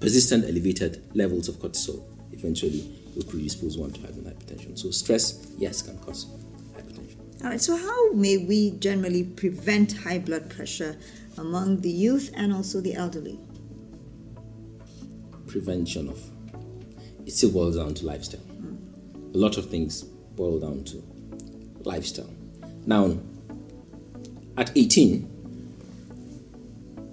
persistent 0.00 0.44
elevated 0.44 1.02
levels 1.14 1.48
of 1.48 1.56
cortisol 1.56 2.04
eventually 2.32 2.82
will 3.14 3.24
predispose 3.24 3.78
one 3.78 3.90
to 3.92 4.00
having 4.02 4.24
hypertension. 4.24 4.78
So 4.78 4.90
stress, 4.90 5.46
yes, 5.58 5.82
can 5.82 5.98
cause. 5.98 6.26
All 7.42 7.50
right. 7.50 7.60
So 7.60 7.76
how 7.76 8.12
may 8.12 8.36
we 8.36 8.72
generally 8.72 9.24
prevent 9.24 9.92
high 9.98 10.18
blood 10.18 10.48
pressure 10.48 10.96
among 11.38 11.80
the 11.80 11.90
youth 11.90 12.30
and 12.34 12.52
also 12.52 12.80
the 12.80 12.94
elderly? 12.94 13.38
Prevention 15.46 16.08
of 16.08 16.18
it 17.26 17.32
still 17.32 17.50
boils 17.50 17.76
down 17.76 17.94
to 17.94 18.06
lifestyle. 18.06 18.40
Mm. 18.40 19.34
A 19.34 19.38
lot 19.38 19.56
of 19.56 19.70
things 19.70 20.02
boil 20.02 20.58
down 20.58 20.84
to 20.84 21.02
lifestyle. 21.84 22.30
Now, 22.86 23.16
at 24.56 24.76
18, 24.76 25.31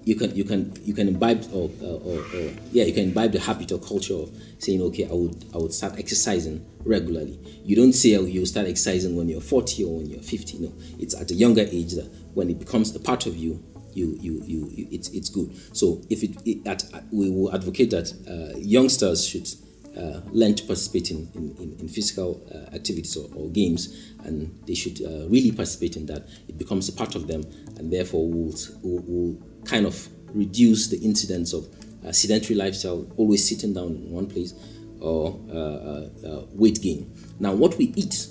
you 0.10 0.16
can 0.16 0.36
you 0.36 0.44
can 0.44 0.74
you 0.84 0.94
can 0.96 1.08
imbibe 1.08 1.46
or, 1.54 1.70
or, 1.84 2.02
or, 2.02 2.52
yeah 2.72 2.84
you 2.84 2.94
can 2.94 3.04
imbibe 3.04 3.32
the 3.32 3.40
habit 3.40 3.72
or 3.72 3.78
culture 3.78 4.16
of 4.16 4.32
saying 4.58 4.82
okay 4.82 5.06
I 5.06 5.14
would 5.14 5.46
I 5.54 5.58
would 5.58 5.72
start 5.72 6.00
exercising 6.00 6.66
regularly. 6.84 7.40
You 7.64 7.76
don't 7.76 7.94
say 7.94 8.16
oh, 8.16 8.26
you 8.26 8.44
start 8.48 8.66
exercising 8.68 9.16
when 9.16 9.30
you're 9.30 9.42
40 9.42 9.84
or 9.84 9.98
when 9.98 10.10
you're 10.10 10.22
50. 10.22 10.58
No, 10.60 10.74
it's 10.98 11.14
at 11.14 11.30
a 11.30 11.36
younger 11.36 11.62
age 11.62 11.94
that 11.94 12.10
when 12.34 12.50
it 12.50 12.58
becomes 12.58 12.96
a 12.96 13.00
part 13.00 13.28
of 13.28 13.36
you, 13.38 13.64
you 13.94 14.18
you 14.20 14.42
you, 14.46 14.70
you 14.72 14.88
it's 14.92 15.10
it's 15.10 15.30
good. 15.30 15.56
So 15.78 16.02
if 16.10 16.24
it, 16.24 16.38
it 16.44 16.66
at, 16.66 16.84
we 17.12 17.30
will 17.30 17.54
advocate 17.54 17.92
that 17.92 18.12
uh, 18.28 18.58
youngsters 18.58 19.28
should 19.28 19.48
uh, 19.98 20.22
learn 20.32 20.56
to 20.56 20.64
participate 20.64 21.12
in, 21.12 21.30
in, 21.36 21.78
in 21.80 21.88
physical 21.88 22.42
uh, 22.54 22.76
activities 22.76 23.18
or, 23.18 23.30
or, 23.36 23.50
games, 23.50 24.14
and 24.24 24.58
they 24.66 24.76
should 24.76 25.02
uh, 25.02 25.28
really 25.28 25.52
participate 25.52 25.96
in 25.96 26.06
that. 26.06 26.28
It 26.48 26.58
becomes 26.58 26.90
a 26.90 26.94
part 26.94 27.16
of 27.16 27.28
them, 27.28 27.44
and 27.78 27.92
therefore 27.92 28.28
will 28.28 28.54
will, 28.84 29.04
will 29.08 29.64
kind 29.66 29.86
of 29.86 30.08
reduce 30.34 30.88
the 30.88 30.98
incidence 30.98 31.54
of 31.54 31.68
sedentary 32.12 32.56
lifestyle, 32.56 33.12
always 33.18 33.48
sitting 33.48 33.74
down 33.74 33.88
in 33.88 34.12
one 34.12 34.28
place, 34.28 34.54
or 35.00 35.40
uh, 35.52 36.28
uh, 36.28 36.46
weight 36.52 36.82
gain. 36.82 37.14
Now, 37.40 37.54
what 37.54 37.78
we 37.78 37.94
eat 37.96 38.28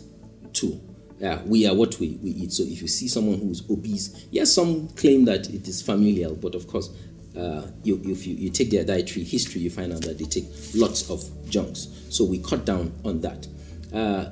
too. 0.52 0.80
Yeah, 1.18 1.42
we 1.42 1.66
are 1.66 1.74
what 1.74 1.98
we, 1.98 2.18
we 2.22 2.30
eat. 2.30 2.52
So 2.52 2.62
if 2.62 2.80
you 2.80 2.86
see 2.86 3.08
someone 3.08 3.38
who's 3.40 3.68
obese, 3.68 4.26
yes, 4.30 4.52
some 4.52 4.88
claim 4.90 5.24
that 5.24 5.48
it 5.50 5.66
is 5.66 5.82
familial, 5.82 6.36
but 6.36 6.54
of 6.54 6.68
course, 6.68 6.90
uh, 7.36 7.66
you, 7.82 8.00
if 8.04 8.26
you, 8.26 8.34
you 8.34 8.50
take 8.50 8.70
their 8.70 8.84
dietary 8.84 9.24
history, 9.24 9.60
you 9.60 9.70
find 9.70 9.92
out 9.92 10.02
that 10.02 10.18
they 10.18 10.24
take 10.24 10.46
lots 10.74 11.10
of 11.10 11.24
junks. 11.48 11.88
So 12.10 12.24
we 12.24 12.38
cut 12.38 12.64
down 12.64 12.92
on 13.04 13.20
that. 13.20 13.46
Uh, 13.92 14.30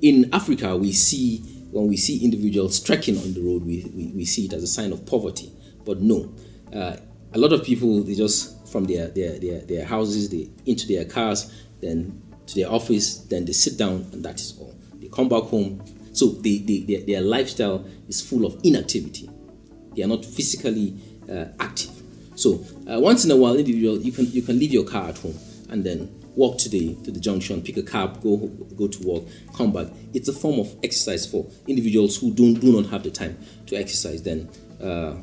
in 0.00 0.32
Africa, 0.32 0.76
we 0.76 0.92
see 0.92 1.38
when 1.70 1.86
we 1.86 1.96
see 1.96 2.24
individuals 2.24 2.80
trekking 2.80 3.18
on 3.18 3.34
the 3.34 3.42
road, 3.42 3.64
we, 3.64 3.84
we, 3.94 4.06
we 4.14 4.24
see 4.24 4.46
it 4.46 4.52
as 4.52 4.62
a 4.62 4.66
sign 4.66 4.92
of 4.92 5.04
poverty. 5.04 5.52
But 5.84 6.00
no, 6.00 6.32
uh, 6.74 6.96
a 7.34 7.38
lot 7.38 7.52
of 7.52 7.62
people 7.62 8.02
they 8.02 8.14
just 8.14 8.68
from 8.68 8.84
their, 8.84 9.08
their, 9.08 9.38
their, 9.38 9.60
their 9.60 9.84
houses, 9.84 10.30
they 10.30 10.48
into 10.66 10.86
their 10.86 11.04
cars, 11.04 11.52
then 11.80 12.22
to 12.46 12.54
their 12.54 12.70
office, 12.70 13.18
then 13.18 13.44
they 13.44 13.52
sit 13.52 13.78
down, 13.78 14.06
and 14.12 14.24
that 14.24 14.40
is 14.40 14.56
all. 14.58 14.74
They 14.94 15.08
come 15.08 15.28
back 15.28 15.44
home. 15.44 15.82
So 16.12 16.28
they, 16.28 16.58
they, 16.58 16.80
their, 16.80 17.00
their 17.02 17.20
lifestyle 17.20 17.84
is 18.08 18.20
full 18.20 18.46
of 18.46 18.58
inactivity. 18.64 19.28
They 19.94 20.02
are 20.02 20.08
not 20.08 20.24
physically 20.24 20.96
active. 21.58 21.90
So 22.38 22.64
uh, 22.88 23.00
once 23.00 23.24
in 23.24 23.32
a 23.32 23.36
while, 23.36 23.56
individual, 23.56 23.98
you 23.98 24.12
can 24.12 24.30
you 24.30 24.42
can 24.42 24.58
leave 24.58 24.72
your 24.72 24.84
car 24.84 25.08
at 25.08 25.18
home 25.18 25.36
and 25.70 25.82
then 25.82 26.08
walk 26.36 26.56
to 26.58 26.68
the 26.68 26.94
to 27.02 27.10
the 27.10 27.18
junction, 27.18 27.60
pick 27.62 27.76
a 27.76 27.82
cab, 27.82 28.22
go 28.22 28.36
go 28.76 28.86
to 28.86 29.06
work, 29.06 29.24
come 29.56 29.72
back. 29.72 29.88
It's 30.14 30.28
a 30.28 30.32
form 30.32 30.60
of 30.60 30.72
exercise 30.84 31.26
for 31.26 31.50
individuals 31.66 32.16
who 32.16 32.32
don't 32.32 32.54
do 32.54 32.72
not 32.72 32.90
have 32.90 33.02
the 33.02 33.10
time 33.10 33.36
to 33.66 33.76
exercise. 33.76 34.22
Then, 34.22 34.48
uh, 34.80 35.16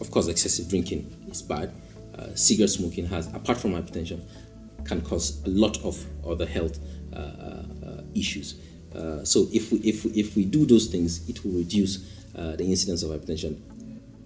of 0.00 0.10
course, 0.12 0.28
excessive 0.28 0.68
drinking 0.68 1.12
is 1.28 1.42
bad. 1.42 1.72
Uh, 2.16 2.34
cigarette 2.36 2.70
smoking 2.70 3.06
has, 3.06 3.26
apart 3.34 3.58
from 3.58 3.72
hypertension, 3.72 4.22
can 4.84 5.00
cause 5.00 5.42
a 5.44 5.48
lot 5.48 5.82
of 5.84 6.04
other 6.24 6.46
health 6.46 6.78
uh, 7.12 7.16
uh, 7.16 7.64
uh, 7.84 8.02
issues. 8.14 8.54
so 9.24 9.48
if 9.52 9.72
we 9.72 9.78
if 9.80 10.04
if 10.04 10.36
we 10.36 10.44
do 10.44 10.64
those 10.66 10.86
things, 10.86 11.28
it 11.28 11.44
will 11.44 11.58
reduce 11.58 11.98
the 12.34 12.64
incidence 12.64 13.02
of 13.02 13.10
hypertension. 13.10 13.60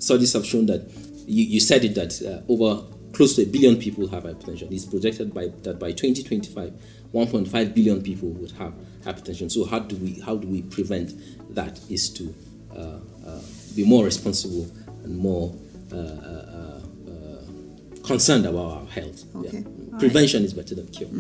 Studies 0.03 0.33
have 0.33 0.45
shown 0.45 0.67
that 0.67 0.91
you, 1.29 1.45
you 1.45 1.61
said 1.61 1.85
it 1.85 1.95
that 1.95 2.21
uh, 2.23 2.53
over 2.53 2.83
close 3.13 3.37
to 3.37 3.43
a 3.43 3.47
billion 3.47 3.77
people 3.77 4.09
have 4.09 4.25
hypertension. 4.25 4.73
It's 4.73 4.85
projected 4.85 5.33
by 5.33 5.53
that 5.63 5.79
by 5.79 5.93
2025, 5.93 6.73
1.5 7.15 7.75
billion 7.75 8.03
people 8.03 8.31
would 8.31 8.51
have 8.53 8.75
hypertension. 9.03 9.49
So 9.49 9.65
how 9.65 9.79
do 9.79 9.95
we 9.95 10.19
how 10.19 10.35
do 10.35 10.49
we 10.49 10.63
prevent 10.63 11.13
that? 11.55 11.79
Is 11.89 12.11
to 12.15 12.35
uh, 12.75 12.99
uh, 13.25 13.43
be 13.77 13.85
more 13.85 14.05
responsible 14.05 14.69
and 15.05 15.17
more 15.17 15.55
uh, 15.93 15.97
uh, 15.97 16.81
uh, 17.09 18.03
concerned 18.05 18.47
about 18.47 18.81
our 18.81 18.87
health. 18.87 19.23
Okay. 19.37 19.59
Yeah. 19.59 19.99
Prevention 20.01 20.43
is 20.43 20.53
better 20.53 20.75
than 20.75 20.89
cure. 20.89 21.11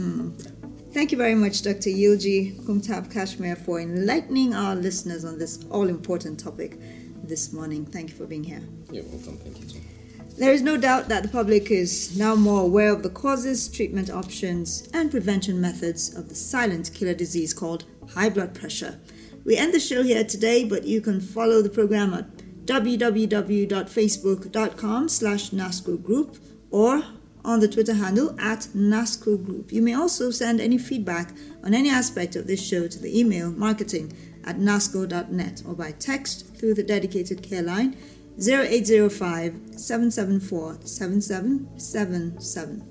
Thank 0.93 1.13
you 1.13 1.19
very 1.19 1.37
much, 1.37 1.63
Dr. 1.63 1.89
Yilji 1.89 2.61
Kumtab 2.65 3.13
Kashmir, 3.13 3.55
for 3.55 3.81
enlightening 3.81 4.55
our 4.55 4.75
listeners 4.75 5.25
on 5.25 5.39
this 5.39 5.65
all 5.71 5.89
important 5.89 6.41
topic 6.41 6.79
this 7.23 7.53
morning. 7.53 7.85
Thank 7.85 8.11
you 8.11 8.17
for 8.17 8.27
being 8.27 8.45
here. 8.45 8.63
You're 8.91 9.05
welcome. 9.05 9.37
Thank 9.39 9.61
you. 9.61 9.67
Too. 9.67 9.81
There 10.39 10.53
is 10.53 10.63
no 10.63 10.79
doubt 10.79 11.09
that 11.09 11.23
the 11.23 11.29
public 11.29 11.71
is 11.71 12.17
now 12.17 12.35
more 12.35 12.63
aware 12.63 12.91
of 12.93 13.03
the 13.03 13.11
causes, 13.11 13.69
treatment 13.69 14.09
options, 14.09 14.89
and 14.95 15.11
prevention 15.11 15.61
methods 15.61 16.17
of 16.17 16.31
the 16.31 16.35
silent 16.35 16.91
killer 16.95 17.15
disease 17.15 17.53
called 17.53 17.85
high 18.15 18.31
blood 18.31 18.55
pressure. 18.55 18.99
We 19.45 19.57
end 19.57 19.75
the 19.75 19.81
show 19.81 20.03
here 20.03 20.25
today, 20.25 20.65
but 20.65 20.85
you 20.85 21.03
can 21.03 21.21
follow 21.21 21.61
the 21.61 21.69
program 21.69 22.15
at 22.15 22.35
www.facebook.com 22.65 25.09
slash 25.09 25.51
NASCO 25.51 26.03
Group 26.03 26.39
or 26.71 27.03
on 27.45 27.61
the 27.61 27.69
Twitter 27.69 27.95
handle 27.95 28.35
at 28.41 28.61
NASCO 28.75 29.45
Group. 29.45 29.73
You 29.73 29.83
may 29.83 29.95
also 29.95 30.31
send 30.31 30.61
any 30.61 30.79
feedback 30.79 31.33
on 31.65 31.75
any 31.75 31.91
aspect 31.91 32.37
of 32.37 32.47
this 32.47 32.65
show 32.65 32.87
to 32.89 32.99
the 32.99 33.19
email 33.19 33.51
marketing 33.51 34.13
at 34.45 34.59
nasco.net 34.59 35.63
or 35.67 35.75
by 35.75 35.93
text 35.93 36.55
through 36.57 36.75
the 36.75 36.83
dedicated 36.83 37.43
care 37.43 37.63
line 37.63 37.97
0805 38.39 39.55
774 39.77 40.79
7777. 40.85 42.89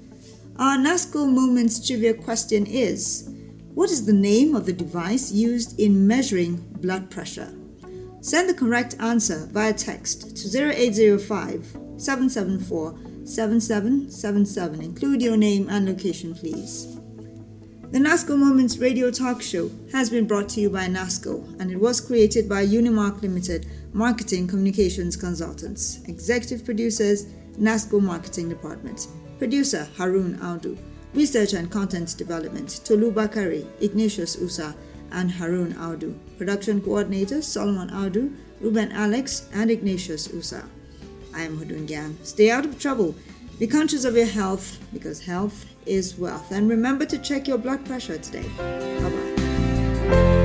Our 0.58 0.78
NASCO 0.78 1.32
Moments 1.32 1.86
trivia 1.86 2.14
question 2.14 2.66
is 2.66 3.30
What 3.74 3.90
is 3.90 4.06
the 4.06 4.14
name 4.14 4.56
of 4.56 4.66
the 4.66 4.74
device 4.74 5.32
used 5.32 5.80
in 5.80 6.08
measuring 6.08 6.58
blood 6.82 7.10
pressure? 7.10 7.54
Send 8.22 8.48
the 8.48 8.54
correct 8.54 8.96
answer 9.00 9.48
via 9.52 9.74
text 9.74 10.38
to 10.38 10.72
0805 10.72 11.78
774 11.98 12.96
7777. 13.26 14.82
Include 14.82 15.22
your 15.22 15.38
name 15.38 15.68
and 15.70 15.88
location, 15.88 16.36
please. 16.36 17.01
The 17.92 18.00
NASCO 18.00 18.38
Moments 18.38 18.78
radio 18.78 19.12
talk 19.12 19.42
show 19.42 19.70
has 19.92 20.10
been 20.10 20.26
brought 20.26 20.48
to 20.52 20.62
you 20.62 20.70
by 20.70 20.88
NASCO 20.88 21.60
and 21.60 21.70
it 21.70 21.76
was 21.76 22.00
created 22.00 22.48
by 22.48 22.66
Unimark 22.66 23.22
Limited 23.22 23.66
Marketing 23.92 24.48
Communications 24.48 25.18
Consultants. 25.18 26.00
Executive 26.08 26.64
producers, 26.64 27.26
NASCO 27.60 28.02
Marketing 28.02 28.48
Department. 28.48 29.08
Producer 29.40 29.90
Harun 29.98 30.38
Audu. 30.38 30.78
Research 31.14 31.52
and 31.52 31.70
Content 31.70 32.16
Development 32.18 32.80
Tolu 32.86 33.12
Bakari, 33.12 33.68
Ignatius 33.82 34.38
Usa, 34.40 34.74
and 35.12 35.30
Harun 35.30 35.74
Audu. 35.74 36.18
Production 36.38 36.80
coordinators 36.80 37.44
Solomon 37.44 37.90
Audu, 37.90 38.34
Ruben 38.62 38.94
Alex, 38.94 39.50
and 39.54 39.70
Ignatius 39.70 40.32
Usa. 40.32 40.64
I 41.36 41.42
am 41.42 41.58
Hudun 41.58 41.90
Gyan. 41.90 42.16
Stay 42.26 42.52
out 42.52 42.64
of 42.64 42.80
trouble. 42.80 43.16
Be 43.60 43.68
conscious 43.68 44.06
of 44.06 44.16
your 44.16 44.28
health 44.28 44.80
because 44.94 45.20
health 45.20 45.66
is 45.86 46.18
wealth. 46.18 46.52
And 46.52 46.70
remember 46.70 47.06
to 47.06 47.18
check 47.18 47.48
your 47.48 47.58
blood 47.58 47.86
pressure 47.86 48.18
today. 48.18 48.48
Bye 48.58 49.10
bye. 49.10 50.41